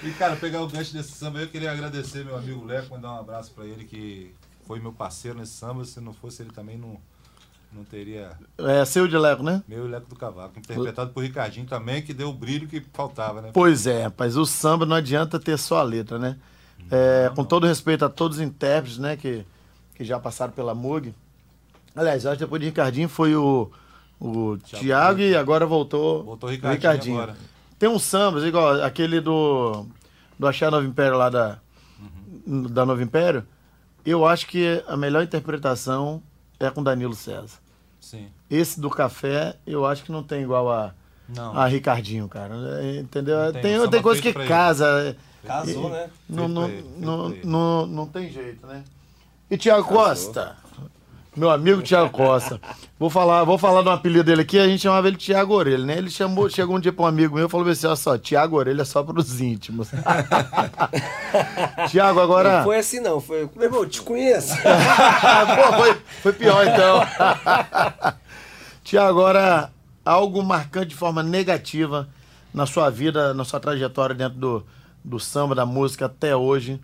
[0.04, 3.20] E cara, pegar o gancho desse samba, eu queria agradecer meu amigo Leco, mandar um
[3.20, 4.32] abraço pra ele que
[4.68, 6.98] foi meu parceiro nesse samba, se não fosse ele também não,
[7.74, 9.64] não teria É, seu de Leco, né?
[9.68, 13.42] meu e Leco do Cavaco, interpretado por Ricardinho também, que deu o brilho que faltava,
[13.42, 13.50] né?
[13.52, 16.38] Pois é, rapaz, o samba não adianta ter só a letra, né?
[16.92, 19.44] É, com todo respeito a todos os intérpretes, né, que,
[19.96, 21.14] que já passaram pela MUG.
[21.96, 23.72] Aliás, acho que depois de Ricardinho foi o,
[24.20, 27.38] o Thiago e agora voltou, Voltou o Ricardinho agora.
[27.80, 29.86] Tem uns sambas, igual aquele do,
[30.38, 31.60] do Axé Novo Império lá da,
[32.46, 32.64] Uhum.
[32.64, 33.46] da Novo Império.
[34.06, 36.22] Eu acho que a melhor interpretação
[36.60, 37.58] é com Danilo César.
[38.00, 38.28] Sim.
[38.50, 40.94] Esse do café, eu acho que não tem igual a,
[41.28, 41.58] Não.
[41.58, 42.54] a Ricardinho, cara.
[42.82, 43.38] É, Entendeu?
[43.46, 45.18] Não tem, tem, tem, coisa que casa.
[45.44, 46.10] Casou, né?
[46.30, 48.84] Não, não, não, não, não tem jeito, né?
[49.50, 50.56] E Tiago Costa?
[51.36, 52.60] Meu amigo Tiago Costa.
[52.98, 55.86] Vou falar, vou falar de um apelido dele aqui, a gente chamava ele Tiago Orelha,
[55.86, 55.98] né?
[55.98, 58.56] Ele chamou, chegou um dia para um amigo meu e falou assim: olha só, Tiago
[58.56, 59.90] Orelha é só para os íntimos.
[61.92, 62.60] Tiago, agora.
[62.60, 63.20] Não foi assim, não.
[63.20, 63.50] Foi.
[63.54, 64.56] Meu irmão, eu te conheço.
[64.56, 67.06] Pô, foi, foi pior então.
[68.84, 69.72] Tiago, agora,
[70.06, 72.08] algo marcante de forma negativa
[72.54, 74.66] na sua vida, na sua trajetória dentro do,
[75.04, 76.80] do samba, da música até hoje,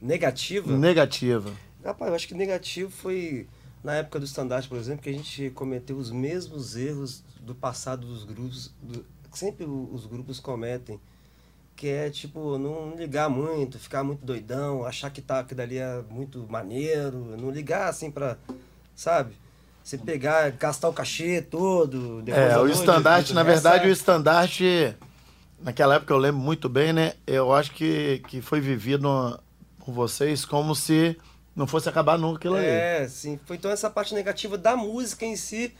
[0.00, 0.72] Negativa?
[0.72, 1.50] negativa?
[1.84, 3.46] Rapaz, eu acho que negativo foi
[3.82, 8.06] na época do estandarte, por exemplo, que a gente cometeu os mesmos erros do passado
[8.06, 11.00] dos grupos, do- que sempre os grupos cometem,
[11.76, 16.02] que é tipo não ligar muito, ficar muito doidão, achar que tá que dali é
[16.10, 18.36] muito maneiro, não ligar assim pra,
[18.94, 19.34] sabe?
[19.82, 24.94] Você pegar, gastar o cachê todo, É, o estandarte, na verdade, o estandarte,
[25.58, 27.14] naquela época eu lembro muito bem, né?
[27.26, 29.08] Eu acho que, que foi vivido
[29.80, 31.16] com vocês como se
[31.54, 32.66] não fosse acabar nunca aquilo ali.
[32.66, 33.38] É, sim.
[33.44, 35.74] Foi então essa parte negativa da música em si,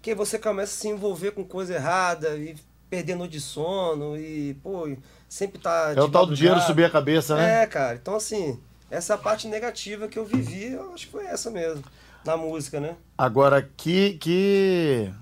[0.00, 2.56] que você começa a se envolver com coisa errada e
[2.88, 4.88] perder noite de sono e, pô,
[5.28, 5.92] sempre tá.
[5.96, 7.62] É o tal do dinheiro subir a cabeça, né?
[7.62, 7.96] É, cara.
[7.96, 8.58] Então, assim,
[8.90, 11.82] essa parte negativa que eu vivi, eu acho que foi essa mesmo.
[12.24, 12.96] Na música, né?
[13.16, 15.12] Agora, que, que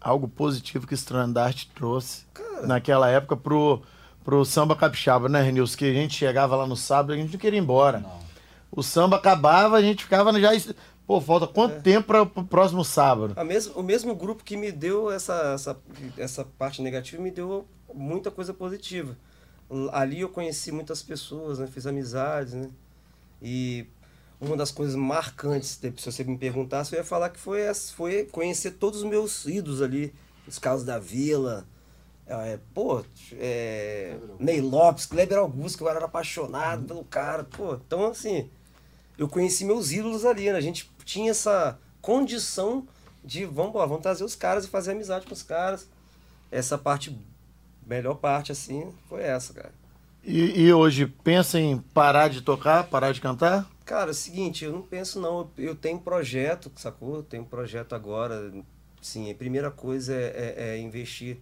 [0.00, 2.64] algo positivo que o estandarte trouxe Cara.
[2.66, 3.82] naquela época pro,
[4.24, 5.76] pro samba capixaba, né, Renilson?
[5.76, 8.04] Que a gente chegava lá no sábado e a gente não queria ir embora.
[8.76, 10.50] O samba acabava, a gente ficava já.
[11.06, 11.48] Pô, falta É.
[11.48, 13.34] quanto tempo para o próximo sábado?
[13.36, 15.76] A mes o mesmo grupo que me deu essa, essa,
[16.16, 19.16] essa parte negativa me deu muita coisa positiva.
[19.92, 21.66] Ali eu conheci muitas pessoas, né?
[21.66, 22.70] fiz amizades, né?
[23.42, 23.86] E
[24.40, 28.24] uma das coisas marcantes, de- se você me perguntasse, eu ia falar que foi, foi
[28.24, 30.12] conhecer todos os meus ídolos ali,
[30.46, 31.66] os Carlos da Vila,
[32.26, 38.06] é, pô, é, Ney Lopes, Kleber Augusto, que eu era apaixonado pelo cara, pô, então
[38.06, 38.48] assim,
[39.18, 40.56] eu conheci meus ídolos ali, né?
[40.58, 42.86] A gente tinha essa condição
[43.24, 45.88] de, vamos, embora, vamos trazer os caras e fazer amizade com os caras.
[46.50, 47.16] Essa parte,
[47.86, 49.72] melhor parte, assim, foi essa, cara.
[50.22, 53.68] E, e hoje, pensa em parar de tocar, parar de cantar?
[53.84, 57.16] Cara, é o seguinte, eu não penso não, eu, eu tenho um projeto, sacou?
[57.16, 58.50] Eu tenho um projeto agora,
[59.02, 61.38] sim, a primeira coisa é, é- é investir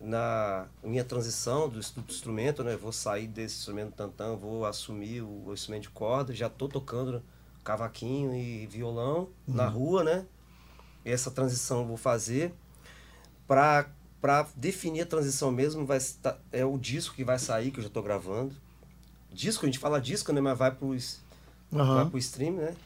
[0.00, 2.74] na minha transição do, estu- do instrumento, né?
[2.74, 6.68] Eu vou sair desse instrumento tantã, vou assumir o, o instrumento de corda, já tô
[6.68, 7.22] tocando
[7.64, 10.26] cavaquinho e violão na rua, né?
[11.04, 12.52] Essa transição eu vou fazer
[13.46, 13.88] para
[14.20, 15.98] para definir a transição mesmo vai
[16.50, 18.52] é o disco que vai sair que eu já tô gravando.
[19.32, 20.94] Disco, a gente fala disco, né, mas vai pro
[21.72, 22.02] Aham.
[22.02, 22.76] vai pro stream, né?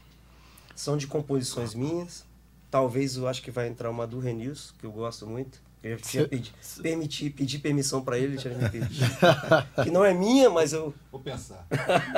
[0.75, 2.25] São de composições minhas.
[2.71, 5.61] Talvez eu acho que vai entrar uma do Renilson, que eu gosto muito.
[5.83, 9.05] Eu tinha pedi, permiti, pedi permissão para ele, ele tinha me pedido.
[9.83, 11.67] que não é minha, mas eu Vou pensar.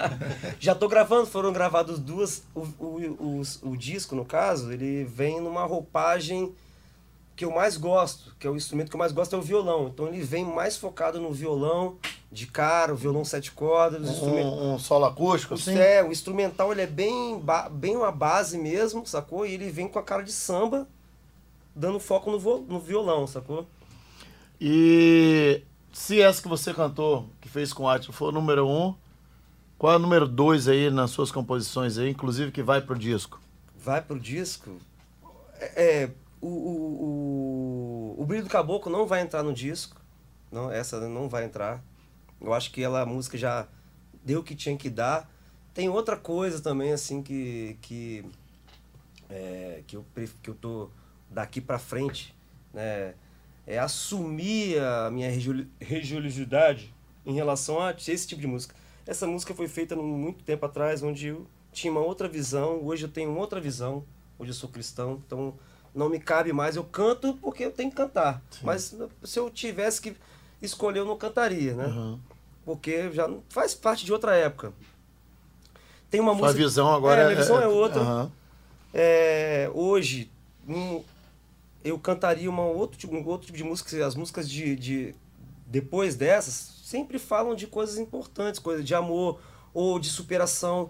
[0.59, 2.43] já tô gravando, foram gravados duas.
[2.53, 6.53] O, o, o, o disco, no caso, ele vem numa roupagem
[7.35, 9.87] que eu mais gosto, que é o instrumento que eu mais gosto é o violão.
[9.87, 11.97] Então ele vem mais focado no violão
[12.31, 14.21] de cara, o violão sete cordas.
[14.21, 15.77] Um, um solo acústico, assim?
[15.77, 19.45] É, o instrumental ele é bem, ba- bem uma base mesmo, sacou?
[19.45, 20.87] E ele vem com a cara de samba,
[21.75, 23.67] dando foco no, no violão, sacou?
[24.59, 25.61] E
[25.91, 28.95] se essa que você cantou, que fez com o Atila, for número um,
[29.77, 33.41] qual é o número dois aí nas suas composições aí, inclusive que vai pro disco?
[33.75, 34.77] Vai pro disco.
[35.59, 36.11] É, é,
[36.41, 40.01] o, o, o, o Brilho do Caboclo não vai entrar no disco.
[40.51, 41.83] Não, essa não vai entrar.
[42.39, 43.67] Eu acho que ela, a música já
[44.23, 45.29] deu o que tinha que dar.
[45.73, 48.25] Tem outra coisa também, assim, que, que,
[49.29, 50.05] é, que, eu,
[50.41, 50.89] que eu tô
[51.35, 52.33] daqui pra frente,
[52.73, 53.13] né?
[53.67, 55.29] É assumir a minha
[55.81, 56.93] religiosidade
[57.25, 58.73] em relação a esse tipo de música.
[59.05, 63.09] Essa música foi feita muito tempo atrás, onde eu tinha uma outra visão, hoje eu
[63.09, 64.03] tenho outra visão,
[64.39, 65.53] hoje eu sou cristão, então
[65.93, 66.75] não me cabe mais.
[66.75, 68.41] Eu canto porque eu tenho que cantar.
[68.61, 70.15] Mas se eu tivesse que
[70.61, 71.87] escolher, eu não cantaria, né?
[71.87, 72.19] Uhum.
[72.63, 74.71] Porque já faz parte de outra época.
[76.09, 76.63] Tem uma Sua música.
[76.63, 77.99] visão agora é, minha visão é outra.
[78.01, 78.31] Aham.
[78.93, 80.31] É, hoje,
[80.67, 81.03] um,
[81.85, 84.05] eu cantaria uma outro, tipo- um outro tipo de música.
[84.05, 85.15] As músicas de, de
[85.67, 89.39] depois dessas sempre falam de coisas importantes, coisas de amor
[89.73, 90.89] ou de superação.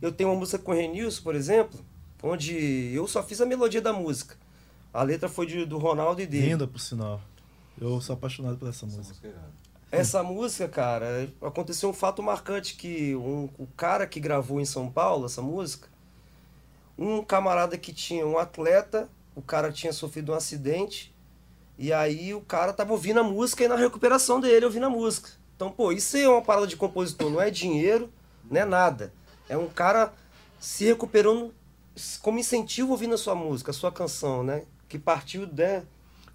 [0.00, 1.80] Eu tenho uma música com o Renilson, por exemplo,
[2.22, 4.36] onde eu só fiz a melodia da música.
[4.92, 6.48] A letra foi de, do Ronaldo e dele.
[6.50, 7.20] Linda, por sinal.
[7.80, 9.28] Eu sou apaixonado por essa Essa música.
[9.28, 9.64] é.
[9.98, 14.90] Essa música, cara, aconteceu um fato marcante que um, o cara que gravou em São
[14.90, 15.88] Paulo essa música,
[16.98, 21.14] um camarada que tinha um atleta, o cara tinha sofrido um acidente,
[21.78, 25.30] e aí o cara tava ouvindo a música e na recuperação dele ouvindo a música.
[25.56, 28.10] Então, pô, isso aí é uma parada de compositor, não é dinheiro,
[28.50, 29.12] não é nada.
[29.48, 30.12] É um cara
[30.58, 31.52] se recuperando
[32.22, 34.62] como incentivo ouvindo a sua música, a sua canção, né?
[34.88, 35.84] Que partiu né,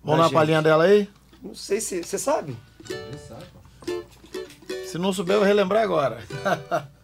[0.03, 1.09] Vamos da na palhinha dela aí?
[1.41, 2.03] Não sei se.
[2.03, 2.55] Você sabe?
[2.89, 4.87] Ele sabe, pô.
[4.87, 6.23] Se não souber, eu vou relembrar agora.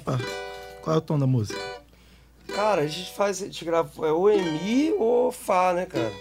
[0.00, 0.18] Pá.
[0.82, 1.58] Qual é o tom da música?
[2.54, 6.12] Cara, a gente faz, a gente grava é ou em Mi ou Fá, né, cara?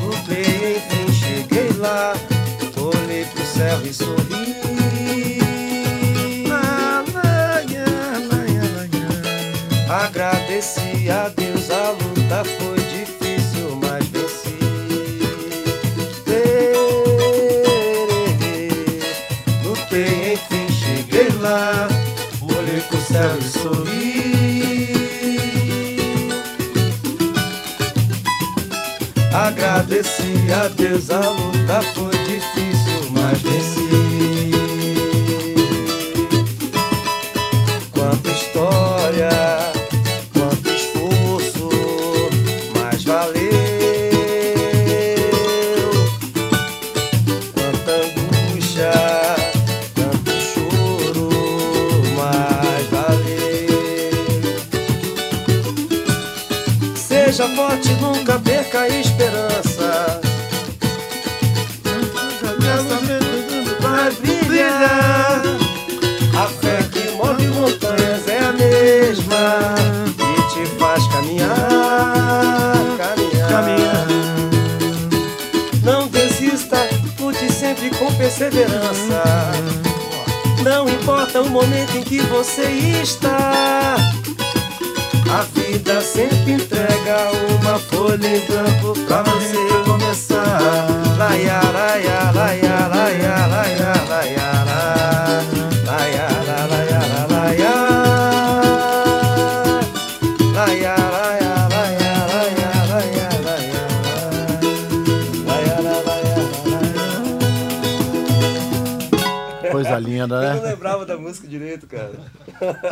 [0.00, 2.14] Voltei, enfim, cheguei lá,
[2.76, 4.83] olhei pro céu e sorri.
[30.52, 33.88] A Deus, a luta foi difícil, mas venci.
[37.90, 39.28] Quanta história,
[40.32, 41.68] quanto esforço,
[42.74, 43.50] mas valeu.
[47.52, 48.92] Quanta angústia,
[49.94, 51.28] tanto choro,
[52.16, 53.74] mas valeu.
[56.96, 58.88] Seja forte, nunca perca a
[83.04, 83.33] está.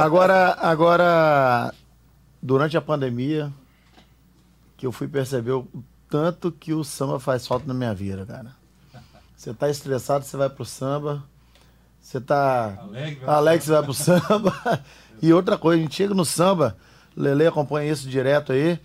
[0.03, 1.73] Agora, agora,
[2.43, 3.53] durante a pandemia,
[4.77, 5.69] que eu fui perceber o
[6.11, 8.57] tanto que o samba faz falta na minha vida, cara.
[9.37, 11.23] Você tá estressado, você vai pro samba.
[12.01, 12.85] Você tá
[13.29, 14.85] Alegre, você vai pro samba.
[15.23, 16.77] E outra coisa, a gente chega no samba,
[17.17, 18.81] Lele acompanha isso direto aí.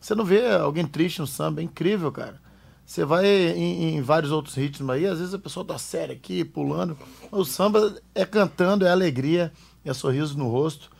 [0.00, 2.40] Você não vê alguém triste no samba, é incrível, cara.
[2.86, 6.42] Você vai em, em vários outros ritmos aí, às vezes a pessoa tá séria aqui,
[6.42, 6.96] pulando.
[7.30, 9.52] O samba é cantando, é alegria,
[9.84, 10.90] é sorriso no rosto,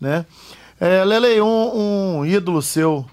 [0.00, 0.26] né?
[0.80, 3.08] É, Lele, um, um ídolo seu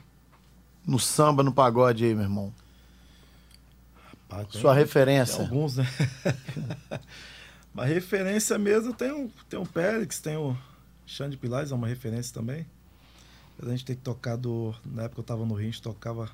[0.85, 2.53] no samba, no pagode aí, meu irmão.
[4.29, 5.41] Tem- Sua tem referência.
[5.41, 5.85] alguns, né?
[7.73, 10.57] Mas referência mesmo tem o, tem o Périx, tem o
[11.05, 12.65] Xande Pilares, é uma referência também.
[13.61, 14.73] A gente tem que tocar do.
[14.85, 16.29] Na época eu tava no Rio, a gente tocava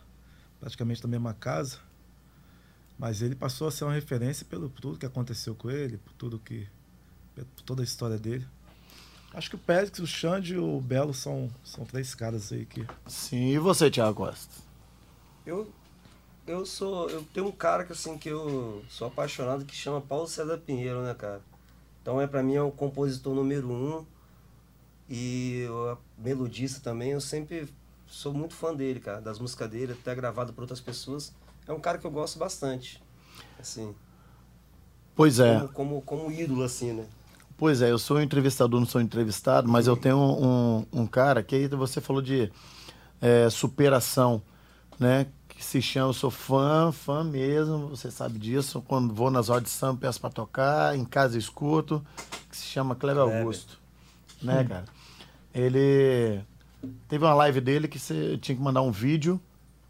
[0.60, 1.80] praticamente na mesma casa.
[2.98, 6.38] Mas ele passou a ser uma referência pelo tudo que aconteceu com ele, por tudo
[6.39, 6.68] que.
[7.36, 8.46] por toda a história dele.
[9.36, 12.88] Acho que o Périx, o Xande e o Belo são, são três caras aí que.
[13.06, 14.56] Sim, e você, Thiago Costa?
[15.46, 15.70] Eu,
[16.48, 17.10] eu sou.
[17.10, 21.02] Eu tenho um cara que assim que eu sou apaixonado que chama Paulo César Pinheiro,
[21.02, 21.42] né, cara?
[22.02, 24.06] Então é para mim é o compositor número um
[25.10, 27.12] e o melodista também.
[27.12, 27.68] Eu sempre
[28.08, 31.34] sou muito fã dele, cara, das músicas dele, até gravado por outras pessoas.
[31.68, 33.04] É um cara que eu gosto bastante,
[33.60, 33.94] assim,
[35.16, 35.60] Pois é.
[35.60, 37.06] como, como, como ídolo, assim, né?
[37.58, 41.56] Pois é, eu sou entrevistador, não sou entrevistado, mas eu tenho um, um cara que
[41.56, 42.51] aí você falou de
[43.22, 44.41] é, superação,
[44.99, 45.28] né?
[45.47, 48.84] Que se chama, eu sou fã, fã mesmo, você sabe disso.
[48.86, 52.06] Quando vou nas rodas de samba, peço pra tocar, em casa escuto,
[52.49, 53.41] que se chama Kleber Kleber.
[53.41, 53.80] Augusto.
[54.41, 54.86] Né, cara?
[55.53, 56.41] Ele.
[57.08, 59.39] Teve uma live dele que você tinha que mandar um vídeo,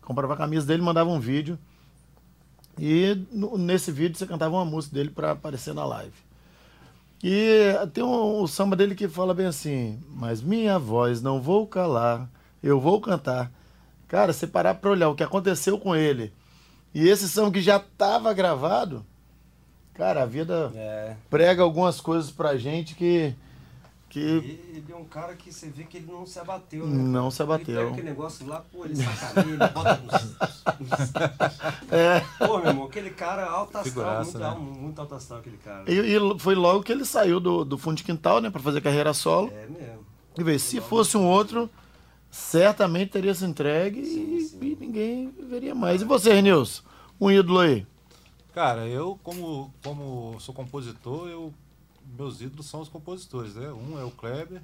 [0.02, 1.58] comprava a camisa dele, mandava um vídeo.
[2.80, 3.26] E
[3.58, 6.25] nesse vídeo você cantava uma música dele pra aparecer na live.
[7.24, 11.66] E tem um, um samba dele que fala bem assim, mas minha voz não vou
[11.66, 12.30] calar,
[12.62, 13.52] eu vou cantar.
[14.08, 16.32] Cara, você parar pra olhar o que aconteceu com ele
[16.94, 19.04] e esse samba que já tava gravado,
[19.96, 21.16] cara, a vida É.
[21.30, 23.34] prega algumas coisas pra gente que,
[24.16, 27.04] que Ele, ele é um cara que você vê que ele não se abateu, né?
[27.04, 27.76] Não se abateu.
[27.76, 31.12] Ele pega aquele negócio lá, pô, ele sacaneia, ele bota nos...
[31.92, 32.22] é.
[32.40, 34.46] Pô, meu irmão, aquele cara alto astral, Figuraça, muito, né?
[34.46, 35.84] alto, muito alto astral aquele cara.
[35.92, 38.80] E, e foi logo que ele saiu do, do fundo de quintal, né, pra fazer
[38.80, 39.52] carreira solo.
[39.54, 40.06] É mesmo.
[40.38, 41.70] E vê, se fosse um outro,
[42.32, 44.60] certamente teria se entregue e, Sim, sim.
[44.62, 46.02] e ninguém veria mais.
[46.02, 46.84] E você, Renilson?
[47.20, 47.86] Um ídolo aí?
[48.54, 51.54] Cara, eu como, como sou compositor, eu,
[52.18, 53.70] meus ídolos são os compositores, né?
[53.72, 54.62] Um é o Kleber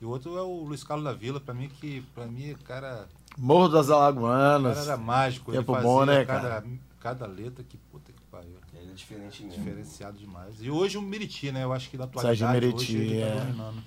[0.00, 3.06] e o outro é o Luiz Carlos da Vila, pra mim que para mim cara,
[3.38, 4.74] Morro das o Alagoanas.
[4.78, 6.64] cara era mágico, Tempo ele fazia bom, né, cada, cara?
[7.00, 8.56] cada letra que puta que pariu.
[8.74, 9.58] Ele é diferente mesmo.
[9.58, 10.54] Diferenciado demais.
[10.60, 11.64] E hoje o Meriti, né?
[11.64, 13.40] Eu acho que da atualidade Sérgio Meriti, hoje ele tá é.
[13.40, 13.82] dominando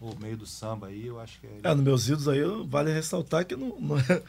[0.00, 1.60] o meio do samba aí, eu acho que é.
[1.62, 4.20] É, nos meus ídolos aí, vale ressaltar que não, não é-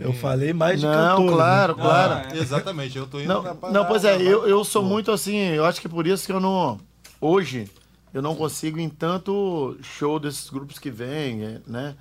[0.00, 1.24] eu falei mais de Não, cantor.
[1.30, 1.32] né?
[1.36, 2.34] claro, claro.
[2.34, 2.38] é.
[2.38, 5.36] Exatamente, eu tô indo Não, na não, pois é, eu, eu sou Pô, muito assim,
[5.36, 6.80] eu acho que por isso que eu não.
[7.26, 7.70] Hoje,
[8.12, 11.96] eu não consigo em tanto show desses grupos que vêm, é, né?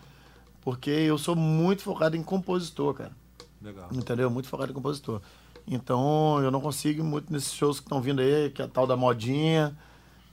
[0.59, 3.13] Porque eu sou muito focado em compositor, cara.
[3.61, 3.88] Legal.
[3.93, 4.30] Entendeu?
[4.30, 5.21] Muito focado em compositor.
[5.65, 8.86] Então, eu não consigo muito nesses shows que estão vindo aí, que é a tal
[8.86, 9.74] da modinha,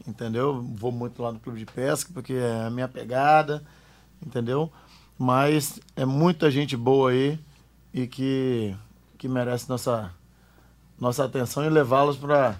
[0.04, 0.60] entendeu?
[0.60, 3.62] Vou muito lá no clube de pesca, porque é a minha pegada,
[4.20, 4.72] entendeu?
[5.16, 7.38] Mas é muita gente boa aí
[7.94, 8.76] e que,
[9.16, 10.12] que merece nossa,
[10.98, 12.58] nossa atenção e levá-los para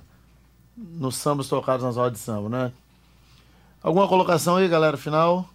[0.77, 2.73] nos sambas tocados nas rodas de samba, né?
[3.83, 5.49] Alguma colocação aí, galera, final?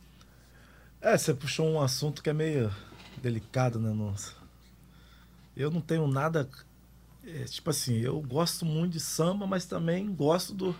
[1.01, 2.71] É, você puxou um assunto que é meio
[3.21, 4.33] delicado, né, nossa?
[5.55, 6.49] Eu não tenho nada.
[7.25, 10.75] é, tipo assim, eu gosto muito de samba, mas também gosto do,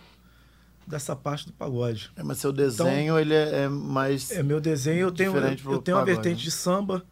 [0.86, 2.10] dessa parte do pagode.
[2.16, 4.30] É, mas seu desenho, ele é, é mais...
[4.32, 6.42] É, meu desenho, eu tenho, eu, eu tenho uma pagode, vertente né?
[6.44, 7.04] de samba,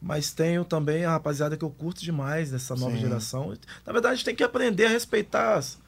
[0.00, 3.00] mas tenho também a rapaziada que eu curto demais dessa nova Sim.
[3.02, 3.54] geração.
[3.86, 5.78] Na verdade, a gente tem que aprender a respeitar as-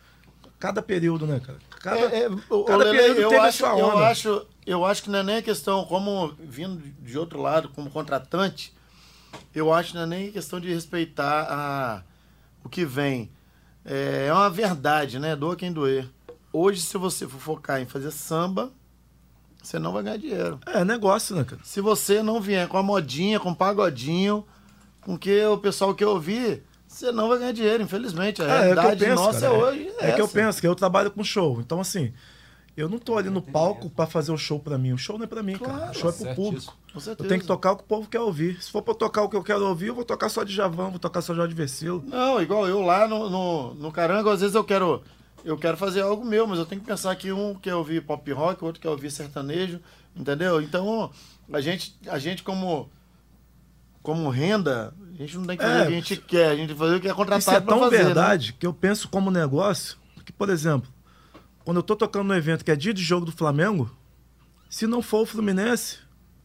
[0.59, 1.59] cada período, né, cara?
[1.80, 4.09] Cada, É, é, cada o Lele, período eu teve a acho, sua eu onda.
[4.09, 8.74] acho, eu acho que não é nem questão como vindo de outro lado, como contratante,
[9.54, 12.02] eu acho que não é nem questão de respeitar a,
[12.64, 13.30] o que vem.
[13.84, 15.36] É, é uma verdade, né?
[15.36, 16.09] Doa quem doer.
[16.52, 18.72] Hoje, se você for focar em fazer samba,
[19.62, 20.59] você não vai ganhar dinheiro.
[20.66, 21.61] É negócio, né, cara?
[21.64, 24.44] Se você não vier com a modinha, com o pagodinho,
[25.02, 26.62] com que o pessoal quer ouvir,
[26.99, 28.42] você não vai ganhar dinheiro, infelizmente.
[28.42, 29.53] A É, é o que eu realidade penso, nossa cara.
[29.55, 31.61] hoje é, É, que eu penso, que eu trabalho com show.
[31.61, 32.12] Então, assim,
[32.76, 34.92] eu não tô ali no palco pra fazer o show pra mim.
[34.92, 35.72] O show não é pra mim, cara.
[35.72, 36.76] Claro, O show é pro público.
[36.92, 38.62] Com Eu tenho que tocar o que o povo quer ouvir.
[38.62, 40.55] Se for pra eu tocar o que eu quero ouvir, eu vou tocar só de
[40.55, 42.03] Javan, vou tocar só de Jorge Versilo.
[42.07, 45.03] Não, igual eu lá no, no, no Carango, às vezes eu quero,
[45.44, 48.30] eu quero fazer algo meu, mas eu tenho que pensar que um quer ouvir pop
[48.32, 49.80] rock, o outro quer ouvir sertanejo,
[50.14, 50.61] entendeu?
[50.62, 51.11] Então,
[51.53, 52.90] a gente, a gente como,
[54.07, 56.50] como renda, a gente não tem que fazer É, o que a gente quer, a
[56.54, 58.04] gente tem que fazer o que é contratado Isso é tão fazer, né?
[58.04, 60.88] verdade que eu penso como negócio que, por exemplo,
[61.64, 63.90] quando eu tô tocando no evento que é dia de jogo do Flamengo,
[64.70, 65.98] se não for o Fluminense,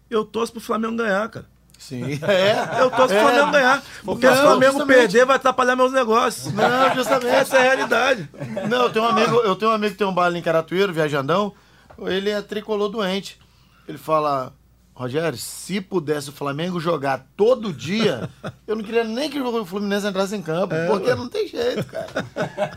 [0.09, 1.45] eu torço pro Flamengo ganhar, cara.
[1.77, 2.03] Sim.
[2.27, 3.21] É, Eu torço pro É.
[3.21, 3.83] Flamengo ganhar.
[4.03, 4.97] Porque Não, se o Flamengo justamente.
[4.97, 6.51] perder, vai atrapalhar meus negócios.
[6.53, 7.27] Não, justamente.
[7.27, 8.29] Essa é a realidade.
[8.69, 10.43] Não, eu tenho um amigo, eu tenho um amigo que tem um bar ali em
[10.43, 11.53] Caratuíro, viajandão.
[11.99, 13.39] Ele é tricolor doente.
[13.87, 14.53] Ele fala,
[14.93, 18.29] Rogério, se pudesse o Flamengo jogar todo dia,
[18.67, 22.25] eu não queria nem que o Fluminense entrasse em campo, porque não tem jeito, cara.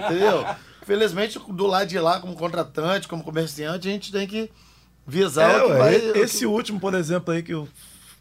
[0.07, 0.47] Entendeu?
[0.87, 4.51] Felizmente, do lado de lá, como contratante, como comerciante, a gente tem que
[5.07, 5.95] visar É, o que ué, vai.
[5.97, 7.69] e- o que- esse último, por exemplo, aí que o,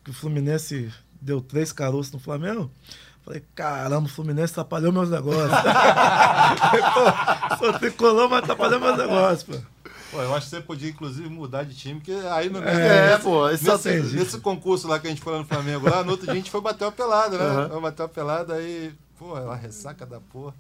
[0.04, 0.91] que o Fluminense
[1.22, 2.70] deu três caroços no Flamengo.
[3.24, 5.50] Falei, caramba, o Fluminense atrapalhou meus negócios.
[6.94, 9.89] pô, sou tricolor, mas atrapalhou meus negócios, pô.
[10.14, 13.49] Pô, eu acho que você podia, inclusive, mudar de time, porque aí no É, pô,
[13.49, 16.03] esse só nesse, tem- nesse concurso lá que a gente foi lá no Flamengo, lá
[16.03, 17.43] no outro dia a gente foi bater uma pelada, né?
[17.45, 17.70] Aham.
[17.70, 20.53] Foi bater uma pelada, aí, pô, ela ressaca da porra.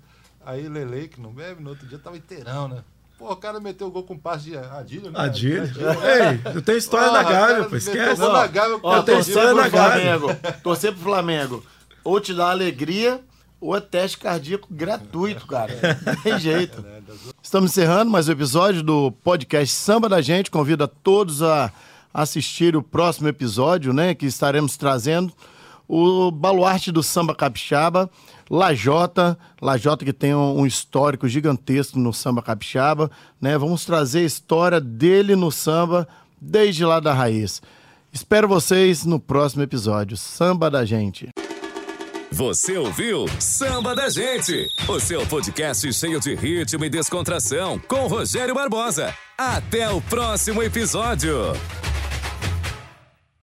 [0.45, 2.83] Aí Lele, que não bebe, no outro dia tava inteirão, né?
[3.17, 5.19] Pô, o cara meteu o gol com passe de Adílio, né?
[5.19, 5.63] Adílio.
[6.03, 8.21] Ei, eu tenho história Porra, na Gávea, pô, esquece.
[8.21, 10.19] na Gávea, Eu tenho torcer história pro na Gávea.
[10.19, 10.59] Flamengo.
[10.63, 11.63] Torcer pro Flamengo.
[12.03, 13.21] Ou te dá alegria,
[13.63, 15.73] ou é teste cardíaco gratuito, cara.
[16.05, 16.83] Não tem jeito.
[17.41, 20.51] Estamos encerrando mais um episódio do podcast Samba da Gente.
[20.51, 21.71] Convido a todos a
[22.13, 24.13] assistir o próximo episódio, né?
[24.13, 25.31] Que estaremos trazendo
[25.87, 28.09] o baluarte do samba capixaba,
[28.49, 33.09] Lajota, Lajota que tem um, um histórico gigantesco no samba capixaba,
[33.39, 33.57] né?
[33.57, 36.05] Vamos trazer a história dele no samba
[36.39, 37.61] desde lá da raiz.
[38.11, 40.17] Espero vocês no próximo episódio.
[40.17, 41.29] Samba da Gente.
[42.33, 48.55] Você ouviu Samba da Gente, o seu podcast cheio de ritmo e descontração com Rogério
[48.55, 49.13] Barbosa.
[49.37, 51.53] Até o próximo episódio.